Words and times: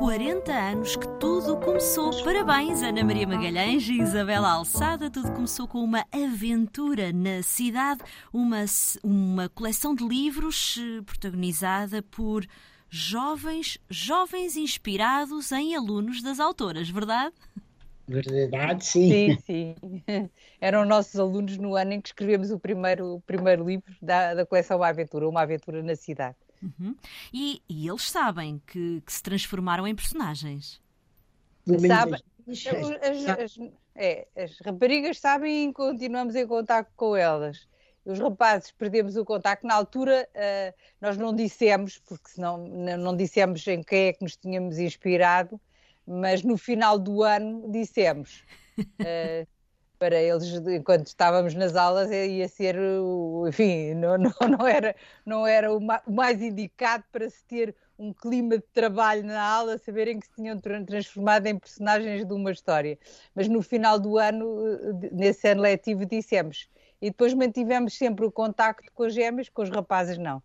40 0.00 0.50
anos 0.50 0.96
que 0.96 1.06
tudo 1.18 1.58
começou. 1.58 2.10
Parabéns, 2.24 2.82
Ana 2.82 3.04
Maria 3.04 3.26
Magalhães 3.26 3.86
e 3.86 4.00
Isabela 4.00 4.50
Alçada. 4.50 5.10
Tudo 5.10 5.30
começou 5.30 5.68
com 5.68 5.84
uma 5.84 6.06
aventura 6.10 7.12
na 7.12 7.42
cidade, 7.42 8.00
uma, 8.32 8.64
uma 9.04 9.50
coleção 9.50 9.94
de 9.94 10.02
livros 10.02 10.78
eh, 10.80 11.02
protagonizada 11.02 12.02
por 12.02 12.46
jovens, 12.88 13.76
jovens 13.90 14.56
inspirados 14.56 15.52
em 15.52 15.76
alunos 15.76 16.22
das 16.22 16.40
autoras, 16.40 16.88
verdade? 16.88 17.34
Verdade, 18.08 18.86
sim. 18.86 19.36
Sim, 19.36 19.38
sim. 19.44 19.74
Eram 20.62 20.86
nossos 20.86 21.20
alunos 21.20 21.58
no 21.58 21.76
ano 21.76 21.92
em 21.92 22.00
que 22.00 22.08
escrevemos 22.08 22.50
o 22.50 22.58
primeiro, 22.58 23.16
o 23.16 23.20
primeiro 23.20 23.68
livro 23.68 23.94
da, 24.00 24.32
da 24.32 24.46
coleção 24.46 24.78
Uma 24.78 24.88
Aventura, 24.88 25.28
Uma 25.28 25.42
Aventura 25.42 25.82
na 25.82 25.94
Cidade. 25.94 26.36
Uhum. 26.62 26.94
E, 27.32 27.62
e, 27.68 27.88
eles 27.88 28.10
sabem 28.10 28.60
que, 28.66 29.00
que, 29.00 29.12
se 29.12 29.22
transformaram 29.22 29.86
em 29.86 29.94
personagens. 29.94 30.80
Sabem. 31.86 32.20
As, 32.48 33.38
as, 33.38 33.58
é, 33.94 34.26
as 34.36 34.58
raparigas 34.60 35.18
sabem 35.18 35.68
e 35.68 35.72
continuamos 35.72 36.34
em 36.34 36.46
contato 36.46 36.90
com 36.96 37.16
elas. 37.16 37.68
Os 38.04 38.18
rapazes 38.18 38.72
perdemos 38.72 39.16
o 39.16 39.24
contacto. 39.24 39.66
Na 39.66 39.74
altura, 39.74 40.28
uh, 40.34 40.74
nós 41.00 41.16
não 41.16 41.34
dissemos, 41.34 41.98
porque 41.98 42.30
senão 42.30 42.58
não 42.58 43.16
dissemos 43.16 43.66
em 43.66 43.82
quem 43.82 44.08
é 44.08 44.12
que 44.12 44.22
nos 44.22 44.36
tínhamos 44.36 44.78
inspirado, 44.78 45.60
mas 46.06 46.42
no 46.42 46.56
final 46.56 46.98
do 46.98 47.22
ano 47.22 47.70
dissemos. 47.70 48.42
Uh, 48.78 49.46
para 50.00 50.18
eles, 50.18 50.50
enquanto 50.66 51.08
estávamos 51.08 51.54
nas 51.54 51.76
aulas, 51.76 52.10
ia 52.10 52.48
ser, 52.48 52.74
enfim, 53.46 53.92
não, 53.94 54.16
não, 54.16 54.32
não 54.58 54.66
era, 54.66 54.96
não 55.26 55.46
era 55.46 55.70
o, 55.70 55.78
mais 56.10 56.40
indicado 56.40 57.04
para 57.12 57.28
se 57.28 57.44
ter 57.44 57.76
um 57.98 58.14
clima 58.14 58.56
de 58.56 58.64
trabalho 58.72 59.22
na 59.22 59.42
aula, 59.42 59.76
saberem 59.76 60.18
que 60.18 60.26
se 60.26 60.32
tinham 60.34 60.58
transformado 60.58 61.46
em 61.46 61.58
personagens 61.58 62.24
de 62.24 62.32
uma 62.32 62.50
história. 62.50 62.98
Mas 63.34 63.46
no 63.46 63.60
final 63.60 64.00
do 64.00 64.16
ano, 64.16 64.66
eh, 64.66 65.10
nesse 65.12 65.46
ano 65.46 65.60
letivo, 65.60 66.06
dissemos. 66.06 66.70
E 67.02 67.10
depois 67.10 67.34
mantivemos 67.34 67.94
sempre 67.94 68.24
o 68.24 68.32
contacto 68.32 68.90
com 68.94 69.02
as 69.02 69.12
gêmeas, 69.12 69.50
com 69.50 69.60
os 69.62 69.68
rapazes 69.68 70.16
não. 70.16 70.42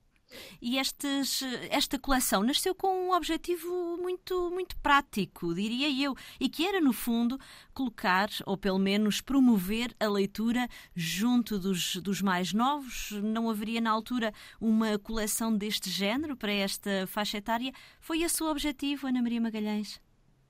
E 0.61 0.77
estes, 0.77 1.41
esta 1.69 1.99
coleção 1.99 2.43
nasceu 2.43 2.73
com 2.73 2.87
um 2.87 3.11
objetivo 3.13 3.97
muito, 3.97 4.49
muito 4.51 4.75
prático, 4.77 5.53
diria 5.53 5.89
eu, 6.03 6.15
e 6.39 6.49
que 6.49 6.65
era, 6.65 6.81
no 6.81 6.93
fundo, 6.93 7.39
colocar, 7.73 8.29
ou 8.45 8.57
pelo 8.57 8.79
menos 8.79 9.21
promover 9.21 9.95
a 9.99 10.07
leitura 10.07 10.67
junto 10.95 11.59
dos, 11.59 11.97
dos 11.97 12.21
mais 12.21 12.53
novos. 12.53 13.11
Não 13.23 13.49
haveria, 13.49 13.81
na 13.81 13.91
altura, 13.91 14.33
uma 14.59 14.97
coleção 14.97 15.55
deste 15.55 15.89
género 15.89 16.35
para 16.35 16.51
esta 16.51 17.05
faixa 17.07 17.37
etária. 17.37 17.71
Foi 17.99 18.21
esse 18.21 18.41
o 18.41 18.49
objetivo, 18.49 19.07
Ana 19.07 19.21
Maria 19.21 19.41
Magalhães? 19.41 20.01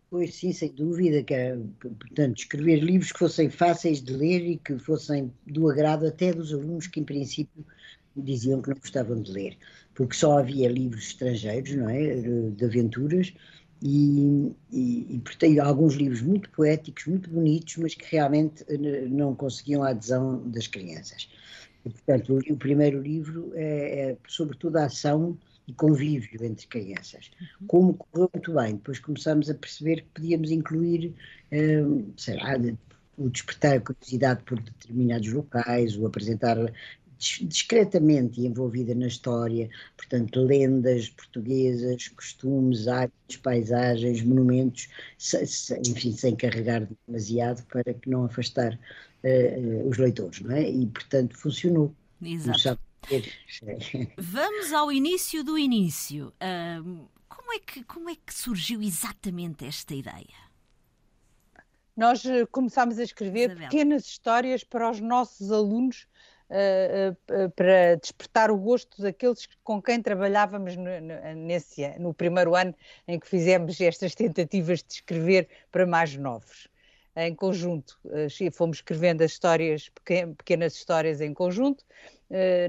Pois 0.10 0.36
sim, 0.36 0.54
sem 0.54 0.72
dúvida, 0.72 1.24
que 1.24 1.34
era, 1.34 1.60
portanto, 1.80 2.38
escrever 2.38 2.80
livros 2.80 3.12
que 3.12 3.20
fossem 3.20 3.50
fáceis 3.50 4.02
de 4.02 4.14
ler 4.14 4.48
e 4.48 4.58
que 4.58 4.78
fossem 4.78 5.34
do 5.46 5.70
agrado 5.70 6.06
até 6.06 6.32
dos 6.32 6.54
alunos 6.54 6.88
que, 6.88 7.00
em 7.00 7.04
princípio, 7.04 7.66
diziam 8.16 8.62
que 8.62 8.70
não 8.70 8.78
gostavam 8.78 9.22
de 9.22 9.32
ler, 9.32 9.58
porque 9.94 10.16
só 10.16 10.40
havia 10.40 10.70
livros 10.70 11.08
estrangeiros, 11.08 11.76
não 11.76 11.90
é, 11.90 12.16
de 12.52 12.66
aventuras, 12.66 13.34
e, 13.82 14.52
e, 14.72 15.16
e 15.16 15.20
portanto, 15.20 15.60
alguns 15.60 15.96
livros 15.96 16.22
muito 16.22 16.50
poéticos, 16.50 17.06
muito 17.06 17.30
bonitos, 17.30 17.78
mas 17.78 17.94
que 17.94 18.06
realmente 18.10 18.64
eh, 18.68 19.08
não 19.08 19.36
conseguiam 19.36 19.84
a 19.84 19.90
adesão 19.90 20.50
das 20.50 20.66
crianças. 20.68 21.30
E, 21.86 21.90
portanto, 21.90 22.34
o, 22.34 22.54
o 22.54 22.58
primeiro 22.58 23.02
livro 23.02 23.52
é, 23.54 24.12
é, 24.12 24.18
sobretudo 24.28 24.78
a 24.78 24.86
ação 24.86 25.38
e 25.68 25.74
convívio 25.74 26.44
entre 26.44 26.68
crianças. 26.68 27.30
Uhum. 27.40 27.68
Como 27.68 27.94
correu 27.94 28.30
muito 28.34 28.54
bem, 28.54 28.76
depois 28.76 29.00
começamos 29.00 29.50
a 29.50 29.54
perceber 29.54 30.02
que 30.02 30.10
podíamos 30.16 30.52
incluir, 30.52 31.14
um, 31.52 32.12
sei 32.18 32.38
lá, 32.38 32.54
o 33.18 33.30
despertar 33.30 33.78
a 33.78 33.82
curiosidade 33.82 34.44
por 34.44 34.60
determinados 34.60 35.32
locais, 35.32 35.98
o 35.98 36.06
apresentar 36.06 36.58
discretamente 37.18 38.42
envolvida 38.42 38.94
na 38.94 39.08
história, 39.08 39.70
portanto, 39.96 40.42
lendas 40.42 41.10
portuguesas, 41.10 42.08
costumes, 42.10 42.88
hábitos, 42.88 43.38
paisagens, 43.38 44.22
monumentos, 44.22 44.90
enfim, 45.86 46.12
sem 46.12 46.36
carregar 46.36 46.88
demasiado 47.08 47.66
para 47.68 47.94
que 47.94 48.10
não 48.10 48.26
afastar 48.26 48.74
uh, 48.74 49.90
os 49.90 49.98
leitores, 49.98 50.42
não 50.42 50.56
é? 50.56 50.70
E, 50.70 50.86
portanto, 50.88 51.38
funcionou. 51.38 51.94
Exato. 52.22 52.80
Vamos 54.18 54.74
ao 54.74 54.92
início 54.92 55.44
do 55.44 55.58
início. 55.58 56.34
Uh, 56.42 57.08
como, 57.28 57.54
é 57.54 57.60
que, 57.60 57.84
como 57.84 58.10
é 58.10 58.16
que 58.16 58.34
surgiu 58.34 58.82
exatamente 58.82 59.66
esta 59.66 59.94
ideia? 59.94 60.46
Nós 61.96 62.26
eh, 62.26 62.46
começámos 62.48 63.00
a 63.00 63.04
escrever 63.04 63.52
Isabel. 63.52 63.70
pequenas 63.70 64.06
histórias 64.06 64.66
para 64.66 64.92
os 64.92 65.00
nossos 65.00 65.50
alunos 65.50 66.08
uh, 66.50 67.50
para 67.56 67.96
despertar 67.96 68.52
o 68.52 68.58
gosto 68.58 69.02
daqueles 69.02 69.48
com 69.64 69.82
quem 69.82 70.02
trabalhávamos 70.02 70.76
no, 70.76 70.90
nesse, 71.36 71.88
no 72.00 72.14
primeiro 72.14 72.56
ano 72.56 72.74
em 73.08 73.20
que 73.20 73.28
fizemos 73.28 73.80
estas 73.82 74.16
tentativas 74.16 74.84
de 74.84 74.96
escrever 74.96 75.48
para 75.72 75.86
mais 75.86 76.16
novos. 76.16 76.68
Em 77.18 77.34
conjunto, 77.34 77.98
fomos 78.52 78.78
escrevendo 78.78 79.22
as 79.22 79.32
histórias, 79.32 79.90
pequenas 80.38 80.76
histórias 80.76 81.22
em 81.22 81.34
conjunto. 81.34 81.82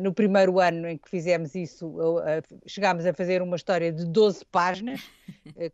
No 0.01 0.15
primeiro 0.15 0.61
ano 0.61 0.87
em 0.87 0.97
que 0.97 1.11
fizemos 1.11 1.57
isso, 1.57 1.97
chegámos 2.65 3.05
a 3.07 3.13
fazer 3.13 3.43
uma 3.43 3.57
história 3.57 3.93
de 3.93 4.05
12 4.05 4.45
páginas 4.45 5.01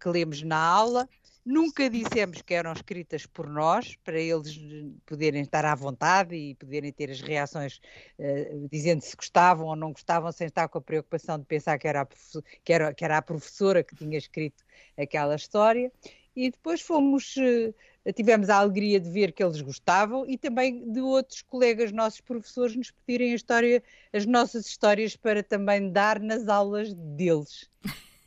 que 0.00 0.08
lemos 0.08 0.42
na 0.42 0.56
aula 0.56 1.06
Nunca 1.44 1.90
dissemos 1.90 2.40
que 2.40 2.54
eram 2.54 2.72
escritas 2.72 3.26
por 3.26 3.48
nós, 3.48 3.96
para 4.04 4.20
eles 4.20 4.60
poderem 5.04 5.42
estar 5.42 5.64
à 5.64 5.74
vontade 5.74 6.36
e 6.36 6.54
poderem 6.54 6.92
ter 6.92 7.10
as 7.10 7.20
reações 7.20 7.80
uh, 8.16 8.68
dizendo 8.70 9.00
se 9.00 9.16
gostavam 9.16 9.66
ou 9.66 9.74
não 9.74 9.90
gostavam, 9.92 10.30
sem 10.30 10.46
estar 10.46 10.68
com 10.68 10.78
a 10.78 10.80
preocupação 10.80 11.40
de 11.40 11.44
pensar 11.44 11.78
que 11.78 11.88
era, 11.88 12.02
a 12.02 12.06
que 12.64 12.72
era, 12.72 12.94
que 12.94 13.04
era 13.04 13.18
a 13.18 13.22
professora 13.22 13.82
que 13.82 13.96
tinha 13.96 14.16
escrito 14.16 14.62
aquela 14.96 15.34
história. 15.34 15.90
E 16.36 16.48
depois 16.48 16.80
fomos, 16.80 17.34
uh, 17.36 18.12
tivemos 18.14 18.48
a 18.48 18.58
alegria 18.58 19.00
de 19.00 19.10
ver 19.10 19.32
que 19.32 19.42
eles 19.42 19.60
gostavam 19.60 20.24
e 20.28 20.38
também 20.38 20.92
de 20.92 21.00
outros 21.00 21.42
colegas 21.42 21.90
nossos 21.90 22.20
professores 22.20 22.76
nos 22.76 22.92
pedirem 22.92 23.34
história, 23.34 23.82
as 24.12 24.24
nossas 24.26 24.64
histórias 24.66 25.16
para 25.16 25.42
também 25.42 25.90
dar 25.90 26.20
nas 26.20 26.46
aulas 26.46 26.94
deles. 26.94 27.68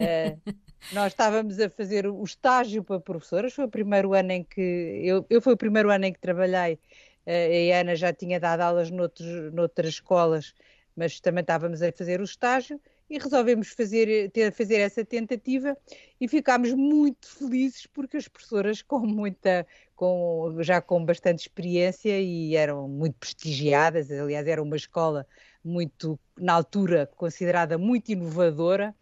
Uh, 0.02 0.38
Nós 0.92 1.14
estávamos 1.14 1.60
a 1.60 1.70
fazer 1.70 2.08
o 2.08 2.24
estágio 2.24 2.84
para 2.84 3.00
professoras, 3.00 3.54
foi 3.54 3.66
o 3.66 3.70
primeiro 3.70 4.14
ano 4.14 4.32
em 4.32 4.44
que 4.44 4.62
eu, 5.04 5.26
eu 5.30 5.42
foi 5.42 5.54
o 5.54 5.58
primeiro 5.58 5.90
ano 5.90 6.06
em 6.06 6.14
que 6.14 6.20
trabalhei. 6.20 6.80
Eh, 7.26 7.74
a 7.74 7.82
Ana 7.82 7.96
já 7.96 8.14
tinha 8.14 8.40
dado 8.40 8.62
aulas 8.62 8.92
noutros, 8.92 9.52
noutras 9.54 9.90
escolas, 9.90 10.54
mas 10.96 11.20
também 11.20 11.42
estávamos 11.42 11.82
a 11.82 11.92
fazer 11.92 12.22
o 12.22 12.24
estágio 12.24 12.80
e 13.10 13.18
resolvemos 13.20 13.70
fazer, 13.70 14.32
ter, 14.32 14.52
fazer 14.52 14.80
essa 14.80 15.04
tentativa 15.06 15.78
e 16.20 16.28
ficámos 16.28 16.74
muito 16.74 17.28
felizes 17.28 17.86
porque 17.88 18.18
as 18.18 18.28
professoras 18.28 18.82
com 18.82 19.00
muita, 19.00 19.66
com, 19.96 20.56
já 20.62 20.82
com 20.82 21.04
bastante 21.04 21.42
experiência 21.42 22.20
e 22.20 22.56
eram 22.56 22.88
muito 22.88 23.16
prestigiadas, 23.16 24.12
aliás 24.12 24.48
era 24.48 24.62
uma 24.62 24.76
escola 24.76 25.28
muito, 25.64 26.20
na 26.38 26.54
altura, 26.54 27.10
considerada 27.16 27.78
muito 27.78 28.12
inovadora, 28.12 28.96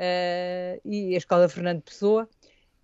uh, 0.00 0.80
e 0.84 1.14
a 1.14 1.18
Escola 1.18 1.48
Fernando 1.48 1.82
Pessoa 1.82 2.28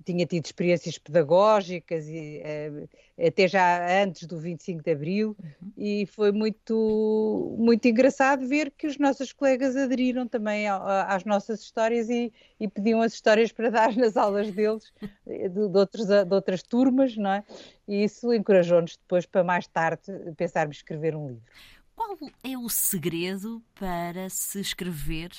tinha 0.05 0.27
tido 0.27 0.45
experiências 0.45 0.99
pedagógicas 0.99 2.07
e, 2.09 2.41
uh, 2.41 3.27
até 3.27 3.49
já 3.49 4.05
antes 4.05 4.25
do 4.25 4.39
25 4.39 4.85
de 4.85 4.91
Abril 4.93 5.37
uhum. 5.43 5.73
e 5.77 6.07
foi 6.07 6.31
muito 6.31 7.57
muito 7.59 7.89
engraçado 7.89 8.47
ver 8.47 8.71
que 8.71 8.87
os 8.87 8.99
nossos 8.99 9.33
colegas 9.33 9.75
aderiram 9.75 10.29
também 10.29 10.69
às 10.69 11.25
nossas 11.25 11.61
histórias 11.61 12.09
e, 12.11 12.33
e, 12.61 12.69
pediam 12.69 13.01
as 13.01 13.15
histórias 13.15 13.51
para 13.51 13.71
dar 13.71 13.97
nas 13.97 14.17
aulas 14.17 14.53
deles 14.53 14.93
de, 15.27 15.49
de, 15.49 15.79
outros, 15.79 16.07
de 16.07 16.35
outras 16.35 16.63
turmas, 16.63 17.17
não 17.17 17.33
é? 17.33 17.45
E 17.89 18.05
isso 18.05 18.33
encorajou-nos 18.33 18.97
depois 18.97 19.25
para 19.25 19.43
mais 19.43 19.67
tarde 19.67 20.03
pensarmos 20.37 20.77
escrever 20.77 21.17
um 21.17 21.29
livro. 21.29 21.43
Qual 21.97 22.19
é 22.45 22.59
o 22.59 22.69
segredo 22.69 23.63
para 23.75 24.29
se 24.29 24.61
escrever 24.61 25.33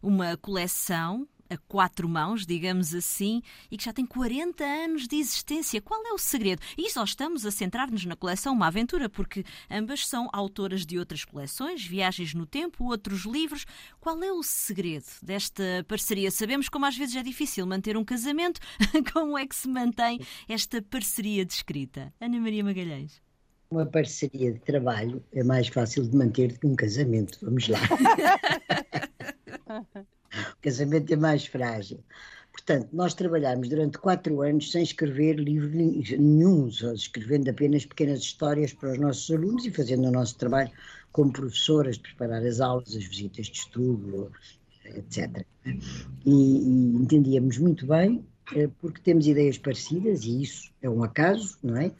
uma 0.00 0.36
coleção 0.36 1.28
a 1.50 1.56
quatro 1.56 2.08
mãos, 2.08 2.46
digamos 2.46 2.94
assim, 2.94 3.42
e 3.70 3.76
que 3.76 3.84
já 3.84 3.92
tem 3.92 4.06
40 4.06 4.64
anos 4.64 5.06
de 5.06 5.16
existência. 5.16 5.80
Qual 5.80 6.04
é 6.06 6.12
o 6.12 6.18
segredo? 6.18 6.62
E 6.76 6.90
só 6.90 7.04
estamos 7.04 7.44
a 7.44 7.50
centrar-nos 7.50 8.04
na 8.04 8.16
coleção 8.16 8.54
Uma 8.54 8.68
Aventura, 8.68 9.08
porque 9.08 9.44
ambas 9.70 10.06
são 10.06 10.28
autoras 10.32 10.84
de 10.84 10.98
outras 10.98 11.24
coleções, 11.24 11.84
Viagens 11.84 12.34
no 12.34 12.46
Tempo, 12.46 12.84
outros 12.84 13.24
livros. 13.24 13.64
Qual 14.00 14.22
é 14.22 14.32
o 14.32 14.42
segredo 14.42 15.06
desta 15.22 15.84
parceria? 15.88 16.30
Sabemos 16.30 16.68
como 16.68 16.86
às 16.86 16.96
vezes 16.96 17.16
é 17.16 17.22
difícil 17.22 17.66
manter 17.66 17.96
um 17.96 18.04
casamento. 18.04 18.60
Como 19.12 19.36
é 19.36 19.46
que 19.46 19.54
se 19.54 19.68
mantém 19.68 20.20
esta 20.48 20.82
parceria 20.82 21.44
de 21.44 21.52
escrita? 21.52 22.12
Ana 22.20 22.40
Maria 22.40 22.64
Magalhães 22.64 23.25
uma 23.70 23.86
parceria 23.86 24.52
de 24.52 24.60
trabalho 24.60 25.22
é 25.32 25.42
mais 25.42 25.68
fácil 25.68 26.06
de 26.06 26.16
manter 26.16 26.52
do 26.52 26.60
que 26.60 26.66
um 26.66 26.76
casamento. 26.76 27.38
Vamos 27.42 27.68
lá. 27.68 27.78
o 30.52 30.56
casamento 30.62 31.12
é 31.12 31.16
mais 31.16 31.46
frágil. 31.46 32.02
Portanto, 32.52 32.88
nós 32.92 33.12
trabalhámos 33.12 33.68
durante 33.68 33.98
quatro 33.98 34.40
anos 34.40 34.72
sem 34.72 34.82
escrever 34.82 35.34
livro 35.34 35.68
nenhum, 35.68 36.70
só 36.70 36.92
escrevendo 36.92 37.50
apenas 37.50 37.84
pequenas 37.84 38.20
histórias 38.20 38.72
para 38.72 38.92
os 38.92 38.98
nossos 38.98 39.30
alunos 39.30 39.66
e 39.66 39.70
fazendo 39.70 40.08
o 40.08 40.10
nosso 40.10 40.38
trabalho 40.38 40.70
como 41.12 41.32
professoras, 41.32 41.96
de 41.96 42.02
preparar 42.02 42.42
as 42.44 42.60
aulas, 42.60 42.96
as 42.96 43.04
visitas 43.04 43.46
de 43.46 43.58
estudo, 43.58 44.32
etc. 44.84 45.44
E, 46.24 46.30
e 46.30 46.96
entendíamos 46.96 47.58
muito 47.58 47.86
bem, 47.86 48.24
eh, 48.54 48.68
porque 48.80 49.00
temos 49.00 49.26
ideias 49.26 49.58
parecidas, 49.58 50.24
e 50.24 50.42
isso 50.42 50.70
é 50.82 50.88
um 50.88 51.02
acaso, 51.02 51.58
não 51.62 51.76
é? 51.76 51.92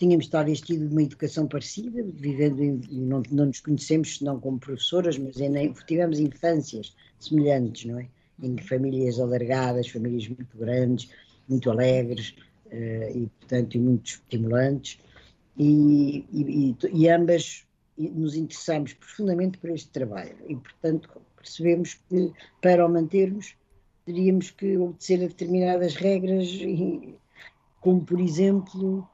Tínhamos 0.00 0.28
talvez 0.28 0.62
tido 0.62 0.90
uma 0.90 1.02
educação 1.02 1.46
parecida, 1.46 2.02
vivendo, 2.14 2.88
não, 2.90 3.22
não 3.30 3.44
nos 3.44 3.60
conhecemos 3.60 4.16
senão 4.16 4.40
como 4.40 4.58
professoras, 4.58 5.18
mas 5.18 5.38
em, 5.38 5.74
tivemos 5.86 6.18
infâncias 6.18 6.96
semelhantes, 7.18 7.84
não 7.84 7.98
é? 7.98 8.08
em 8.42 8.56
famílias 8.56 9.20
alargadas, 9.20 9.90
famílias 9.90 10.26
muito 10.26 10.56
grandes, 10.56 11.10
muito 11.46 11.70
alegres 11.70 12.34
uh, 12.68 13.18
e, 13.18 13.30
portanto, 13.40 13.78
muito 13.78 14.06
estimulantes. 14.06 14.98
E, 15.58 16.24
e, 16.32 16.74
e, 16.94 17.08
ambas 17.10 17.66
nos 17.98 18.34
interessamos 18.34 18.94
profundamente 18.94 19.58
por 19.58 19.68
este 19.68 19.90
trabalho 19.90 20.34
e, 20.48 20.56
portanto, 20.56 21.10
percebemos 21.36 22.00
que 22.08 22.32
para 22.62 22.86
o 22.86 22.88
mantermos 22.88 23.54
teríamos 24.06 24.50
que 24.50 24.78
obedecer 24.78 25.22
a 25.22 25.28
determinadas 25.28 25.94
regras, 25.96 26.48
como, 27.82 28.02
por 28.02 28.18
exemplo, 28.18 29.06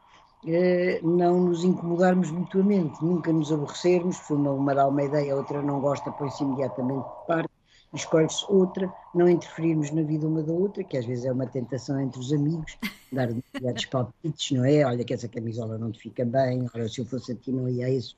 não 1.03 1.41
nos 1.41 1.65
incomodarmos 1.65 2.31
mutuamente, 2.31 3.05
nunca 3.05 3.33
nos 3.33 3.53
aborrecermos, 3.53 4.17
se 4.17 4.33
uma, 4.33 4.75
dá 4.75 4.87
uma 4.87 5.03
ideia, 5.03 5.33
a 5.33 5.37
outra 5.37 5.61
não 5.61 5.81
gosta, 5.81 6.11
põe-se 6.13 6.43
imediatamente 6.43 7.05
de 7.05 7.27
parte, 7.27 7.51
escolhe-se 7.93 8.45
outra, 8.49 8.93
não 9.15 9.29
interferirmos 9.29 9.91
na 9.91 10.03
vida 10.03 10.27
uma 10.27 10.43
da 10.43 10.53
outra, 10.53 10.85
que 10.85 10.97
às 10.97 11.05
vezes 11.05 11.25
é 11.25 11.33
uma 11.33 11.47
tentação 11.47 12.01
entre 12.01 12.21
os 12.21 12.33
amigos, 12.33 12.79
dar 13.13 13.29
demasiados 13.29 13.87
palpites, 13.87 14.53
não 14.53 14.65
é? 14.65 14.85
Olha 14.85 15.05
que 15.05 15.15
essa 15.15 15.29
camisola 15.29 15.79
não 15.79 15.91
te 15.91 16.01
fica 16.01 16.25
bem, 16.25 16.67
olha, 16.75 16.89
se 16.89 17.01
eu 17.01 17.05
fosse 17.05 17.33
a 17.33 17.35
ti 17.35 17.51
não 17.51 17.69
ia 17.69 17.89
isso, 17.91 18.17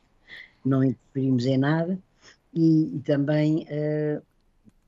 não 0.64 0.84
interferimos 0.84 1.46
em 1.46 1.56
nada, 1.56 1.98
e, 2.52 2.96
e 2.96 3.00
também 3.00 3.66
uh, 3.70 4.22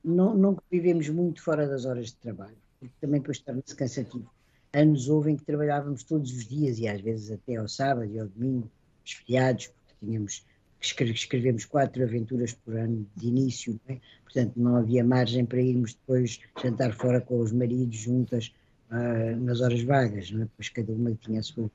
não, 0.03 0.35
não 0.35 0.57
vivemos 0.69 1.09
muito 1.09 1.41
fora 1.41 1.67
das 1.67 1.85
horas 1.85 2.07
de 2.07 2.15
trabalho, 2.15 2.57
porque 2.79 2.93
também 2.99 3.19
depois 3.19 3.39
torna-se 3.39 3.75
cansativo. 3.75 4.29
Anos 4.73 5.09
houve 5.09 5.31
em 5.31 5.37
que 5.37 5.43
trabalhávamos 5.43 6.03
todos 6.03 6.31
os 6.31 6.47
dias 6.47 6.79
e 6.79 6.87
às 6.87 7.01
vezes 7.01 7.31
até 7.31 7.55
ao 7.55 7.67
sábado 7.67 8.11
e 8.13 8.19
ao 8.19 8.27
domingo, 8.27 8.69
os 9.05 9.11
feriados, 9.13 9.67
porque 9.67 9.93
tínhamos 9.99 10.45
escrevemos 10.81 11.65
quatro 11.65 12.03
aventuras 12.03 12.53
por 12.53 12.75
ano 12.75 13.07
de 13.15 13.27
início, 13.27 13.79
é? 13.87 13.99
portanto 14.23 14.53
não 14.55 14.77
havia 14.77 15.03
margem 15.03 15.45
para 15.45 15.61
irmos 15.61 15.93
depois 15.93 16.39
jantar 16.61 16.93
fora 16.93 17.21
com 17.21 17.39
os 17.39 17.51
maridos 17.51 17.95
juntas 17.97 18.51
uh, 18.89 19.39
nas 19.39 19.61
horas 19.61 19.83
vagas, 19.83 20.31
não 20.31 20.43
é? 20.43 20.47
pois 20.55 20.69
cada 20.69 20.91
uma 20.91 21.13
tinha 21.13 21.39
a 21.39 21.43
sua. 21.43 21.69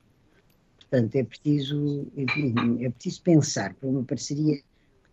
Portanto, 0.77 1.15
é 1.15 1.23
preciso, 1.23 2.07
é 2.79 2.89
preciso 2.89 3.21
pensar, 3.21 3.73
para 3.73 3.89
uma 3.89 4.03
parceria 4.03 4.61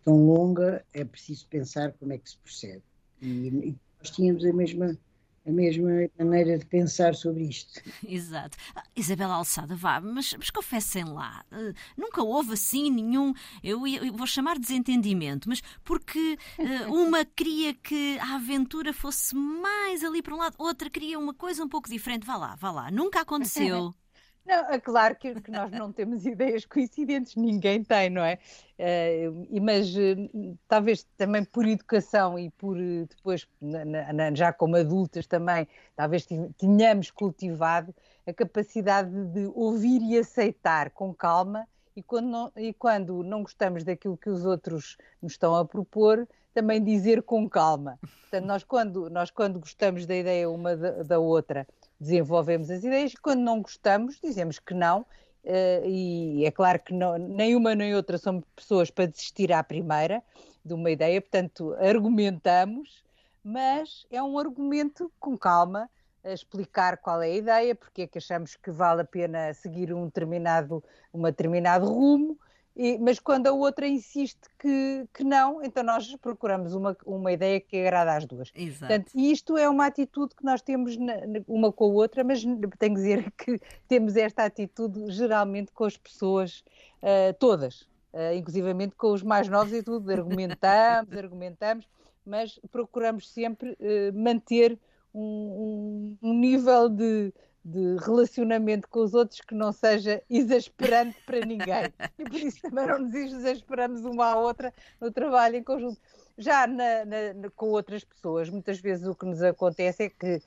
tão 0.05 0.25
longa, 0.25 0.85
é 0.93 1.03
preciso 1.03 1.45
pensar 1.47 1.91
como 1.93 2.13
é 2.13 2.17
que 2.17 2.29
se 2.29 2.37
procede. 2.37 2.81
E, 3.21 3.47
e 3.47 3.75
nós 3.99 4.09
tínhamos 4.09 4.45
a 4.45 4.53
mesma 4.53 4.97
a 5.45 5.51
mesma 5.51 5.89
maneira 6.17 6.57
de 6.57 6.65
pensar 6.65 7.15
sobre 7.15 7.43
isto. 7.43 7.81
Exato. 8.07 8.57
Ah, 8.75 8.83
Isabela 8.95 9.35
Alçada, 9.35 9.75
vá, 9.75 10.01
mas, 10.01 10.33
mas 10.37 10.49
confessem 10.49 11.03
lá, 11.03 11.45
uh, 11.51 11.73
nunca 11.95 12.23
houve 12.23 12.53
assim 12.53 12.89
nenhum, 12.89 13.33
eu, 13.63 13.85
eu, 13.87 14.13
vou 14.13 14.25
chamar 14.25 14.55
de 14.55 14.61
desentendimento, 14.61 15.47
mas 15.47 15.61
porque 15.83 16.37
uh, 16.57 16.93
uma 16.93 17.23
queria 17.23 17.73
que 17.73 18.17
a 18.19 18.35
aventura 18.35 18.91
fosse 18.93 19.35
mais 19.35 20.03
ali 20.03 20.21
para 20.21 20.33
um 20.33 20.37
lado, 20.37 20.55
outra 20.57 20.89
queria 20.89 21.19
uma 21.19 21.33
coisa 21.33 21.63
um 21.63 21.69
pouco 21.69 21.89
diferente. 21.89 22.25
Vá 22.25 22.35
lá, 22.35 22.55
vá 22.55 22.71
lá. 22.71 22.91
Nunca 22.91 23.21
aconteceu. 23.21 23.93
Não, 24.45 24.69
é 24.71 24.79
claro 24.79 25.15
que, 25.15 25.41
que, 25.41 25.49
nós 25.49 25.71
não 25.71 25.91
temos 25.91 26.23
ideias 26.27 26.65
coincidentes, 26.65 27.35
ninguém 27.35 27.83
tem, 27.83 28.09
não 28.09 28.23
é? 28.23 28.37
Uh, 28.77 29.61
mas 29.61 29.95
uh, 29.95 30.57
talvez 30.67 31.03
também 31.17 31.43
por 31.43 31.65
educação 31.65 32.37
e 32.37 32.51
por 32.51 32.77
uh, 32.77 33.07
depois, 33.07 33.47
na, 33.59 34.13
na, 34.13 34.35
já 34.35 34.53
como 34.53 34.75
adultas 34.75 35.25
também, 35.25 35.67
talvez 35.95 36.27
tenhamos 36.57 37.09
cultivado 37.09 37.93
a 38.27 38.33
capacidade 38.33 39.09
de 39.27 39.49
ouvir 39.55 40.01
e 40.01 40.17
aceitar 40.17 40.91
com 40.91 41.13
calma 41.13 41.67
e 41.95 42.03
quando 42.03 42.27
não, 42.27 42.51
e 42.55 42.73
quando 42.73 43.23
não 43.23 43.41
gostamos 43.41 43.83
daquilo 43.83 44.17
que 44.17 44.29
os 44.29 44.45
outros 44.45 44.97
nos 45.21 45.33
estão 45.33 45.55
a 45.55 45.65
propor, 45.65 46.27
também 46.53 46.83
dizer 46.83 47.23
com 47.23 47.49
calma. 47.49 47.97
Portanto, 48.01 48.45
nós 48.45 48.63
quando, 48.63 49.09
nós 49.09 49.31
quando 49.31 49.59
gostamos 49.59 50.05
da 50.05 50.15
ideia 50.15 50.49
uma 50.49 50.75
da, 50.75 51.03
da 51.03 51.19
outra 51.19 51.65
desenvolvemos 51.99 52.69
as 52.69 52.83
ideias 52.83 53.13
e 53.13 53.17
quando 53.17 53.41
não 53.41 53.61
gostamos 53.61 54.19
dizemos 54.21 54.59
que 54.59 54.73
não 54.73 55.05
Uh, 55.45 55.85
e 55.85 56.43
é 56.43 56.49
claro 56.49 56.79
que 56.79 56.91
não, 56.91 57.19
nem 57.19 57.55
uma 57.55 57.75
nem 57.75 57.93
outra 57.93 58.17
são 58.17 58.41
pessoas 58.55 58.89
para 58.89 59.05
desistir 59.05 59.53
à 59.53 59.63
primeira 59.63 60.23
de 60.65 60.73
uma 60.73 60.89
ideia, 60.89 61.21
portanto, 61.21 61.75
argumentamos, 61.75 63.03
mas 63.43 64.07
é 64.09 64.23
um 64.23 64.39
argumento 64.39 65.11
com 65.19 65.37
calma, 65.37 65.87
explicar 66.23 66.97
qual 66.97 67.21
é 67.21 67.27
a 67.27 67.35
ideia, 67.35 67.75
porque 67.75 68.01
é 68.01 68.07
que 68.07 68.17
achamos 68.17 68.55
que 68.55 68.71
vale 68.71 69.01
a 69.01 69.05
pena 69.05 69.53
seguir 69.53 69.93
um 69.93 70.05
determinado, 70.05 70.83
uma 71.13 71.29
determinado 71.29 71.85
rumo, 71.85 72.39
e, 72.75 72.97
mas 72.97 73.19
quando 73.19 73.47
a 73.47 73.53
outra 73.53 73.87
insiste 73.87 74.49
que, 74.59 75.07
que 75.13 75.23
não, 75.23 75.63
então 75.63 75.81
nós 75.81 76.13
procuramos 76.17 76.73
uma, 76.73 76.95
uma 77.05 77.31
ideia 77.31 77.59
que 77.61 77.77
agrada 77.77 78.15
às 78.15 78.25
duas. 78.25 78.51
Exato. 78.53 78.79
Portanto, 78.79 79.11
isto 79.15 79.57
é 79.57 79.69
uma 79.69 79.85
atitude 79.85 80.35
que 80.35 80.43
nós 80.43 80.61
temos 80.61 80.97
na, 80.97 81.13
uma 81.47 81.71
com 81.71 81.85
a 81.85 81.87
outra, 81.87 82.23
mas 82.23 82.43
tenho 82.43 82.69
que 82.77 82.89
dizer 82.89 83.31
que 83.31 83.61
temos 83.87 84.17
esta 84.17 84.43
atitude 84.43 85.09
geralmente 85.11 85.71
com 85.71 85.85
as 85.85 85.95
pessoas 85.95 86.65
uh, 87.01 87.33
todas, 87.39 87.83
uh, 88.13 88.33
inclusivamente 88.35 88.93
com 88.95 89.13
os 89.13 89.23
mais 89.23 89.47
novos 89.47 89.71
e 89.71 89.81
tudo, 89.81 90.11
argumentamos, 90.11 91.15
argumentamos, 91.15 91.87
mas 92.25 92.59
procuramos 92.69 93.31
sempre 93.31 93.71
uh, 93.71 94.13
manter 94.13 94.77
um, 95.13 96.17
um, 96.21 96.29
um 96.29 96.33
nível 96.33 96.89
de 96.89 97.33
de 97.65 97.97
relacionamento 97.97 98.87
com 98.87 98.99
os 98.99 99.15
outros 99.15 99.41
que 99.41 99.55
não 99.55 99.73
seja 99.73 100.21
exasperante 100.29 101.17
para 101.25 101.39
ninguém. 101.39 101.91
E 102.19 102.23
por 102.23 102.35
isso 102.35 102.61
também 102.61 102.85
não 102.85 102.99
nos 102.99 103.15
exasperamos 103.15 104.05
uma 104.05 104.27
à 104.27 104.39
outra 104.39 104.71
no 105.01 105.11
trabalho 105.11 105.55
em 105.55 105.63
conjunto. 105.63 105.99
Já 106.37 106.67
na, 106.67 107.05
na, 107.05 107.49
com 107.55 107.69
outras 107.69 108.03
pessoas, 108.03 108.49
muitas 108.49 108.79
vezes 108.79 109.07
o 109.07 109.15
que 109.15 109.25
nos 109.25 109.41
acontece 109.41 110.03
é 110.03 110.09
que 110.09 110.41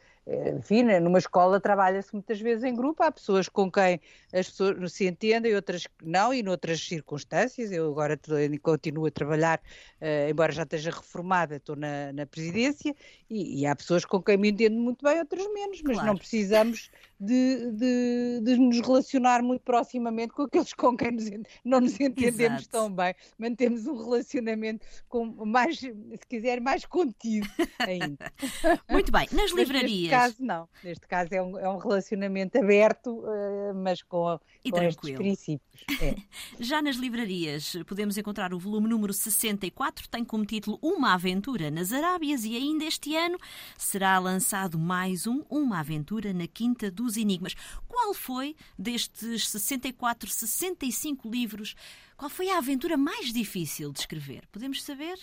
enfim, 0.58 0.82
né, 0.82 1.00
numa 1.00 1.18
escola 1.18 1.58
trabalha-se 1.58 2.12
muitas 2.12 2.38
vezes 2.38 2.62
em 2.62 2.75
grupo, 2.75 3.02
há 3.02 3.10
pessoas 3.10 3.48
com 3.48 3.70
quem 3.70 3.98
as 4.30 4.50
pessoas 4.50 4.92
se 4.92 5.06
entendem, 5.06 5.54
outras 5.54 5.88
não, 6.02 6.34
e 6.34 6.42
noutras 6.42 6.87
circunstâncias. 6.87 7.72
Eu 7.72 7.88
agora 7.88 8.18
continuo 8.62 9.06
a 9.06 9.10
trabalhar, 9.10 9.58
uh, 10.02 10.30
embora 10.30 10.52
já 10.52 10.64
esteja 10.64 10.90
reformada, 10.90 11.56
estou 11.56 11.76
na, 11.76 12.12
na 12.12 12.26
presidência, 12.26 12.94
e, 13.30 13.62
e, 13.62 13.66
há 13.66 13.75
pessoas 13.75 14.04
com 14.04 14.22
quem 14.22 14.37
me 14.37 14.50
entendo 14.50 14.76
muito 14.76 15.02
bem, 15.02 15.18
outras 15.18 15.46
menos, 15.52 15.80
mas 15.82 15.94
claro. 15.94 16.08
não 16.08 16.16
precisamos 16.16 16.90
de, 17.20 17.70
de, 17.72 18.40
de, 18.42 18.56
nos 18.56 18.80
relacionar 18.80 19.42
muito 19.42 19.62
proximamente 19.62 20.32
com 20.32 20.42
aqueles 20.42 20.72
com 20.72 20.96
quem 20.96 21.12
nos, 21.12 21.25
não 21.64 21.80
nos 21.80 21.98
entendemos 21.98 22.62
Exato. 22.62 22.68
tão 22.70 22.90
bem. 22.90 23.14
Mantemos 23.38 23.87
um 23.87 23.96
relacionamento 23.96 24.87
com 25.08 25.26
mais, 25.44 25.78
se 25.78 26.26
quiser, 26.28 26.60
mais 26.60 26.84
contido 26.84 27.48
ainda. 27.78 28.32
Muito 28.88 29.10
bem, 29.10 29.26
nas 29.32 29.50
livrarias 29.50 30.10
caso, 30.10 30.37
não. 30.40 30.68
Neste 30.82 31.06
caso 31.06 31.28
é 31.32 31.42
um, 31.42 31.58
é 31.58 31.68
um 31.68 31.78
relacionamento 31.78 32.58
aberto, 32.58 33.10
uh, 33.10 33.75
mas 33.75 34.02
com, 34.02 34.38
e 34.64 34.70
com 34.70 34.82
estes 34.82 35.10
princípios. 35.10 35.84
É. 36.00 36.14
Já 36.60 36.80
nas 36.82 36.96
livrarias 36.96 37.76
podemos 37.87 38.16
encontrar 38.16 38.52
o 38.54 38.58
volume 38.58 38.88
número 38.88 39.12
64, 39.12 40.08
tem 40.08 40.25
como 40.25 40.44
título 40.44 40.78
Uma 40.82 41.14
Aventura 41.14 41.70
nas 41.70 41.92
Arábias 41.92 42.44
e 42.44 42.56
ainda 42.56 42.84
este 42.84 43.16
ano 43.16 43.38
será 43.76 44.18
lançado 44.18 44.78
mais 44.78 45.26
um, 45.26 45.42
Uma 45.48 45.80
Aventura 45.80 46.32
na 46.32 46.46
Quinta 46.46 46.90
dos 47.08 47.16
Enigmas. 47.16 47.54
Qual 47.88 48.14
foi 48.14 48.54
destes 48.78 49.48
64, 49.48 50.30
65 50.30 51.28
livros, 51.28 51.74
qual 52.16 52.30
foi 52.30 52.50
a 52.50 52.58
aventura 52.58 52.96
mais 52.96 53.32
difícil 53.32 53.92
de 53.92 54.00
escrever? 54.00 54.46
Podemos 54.52 54.82
saber? 54.82 55.18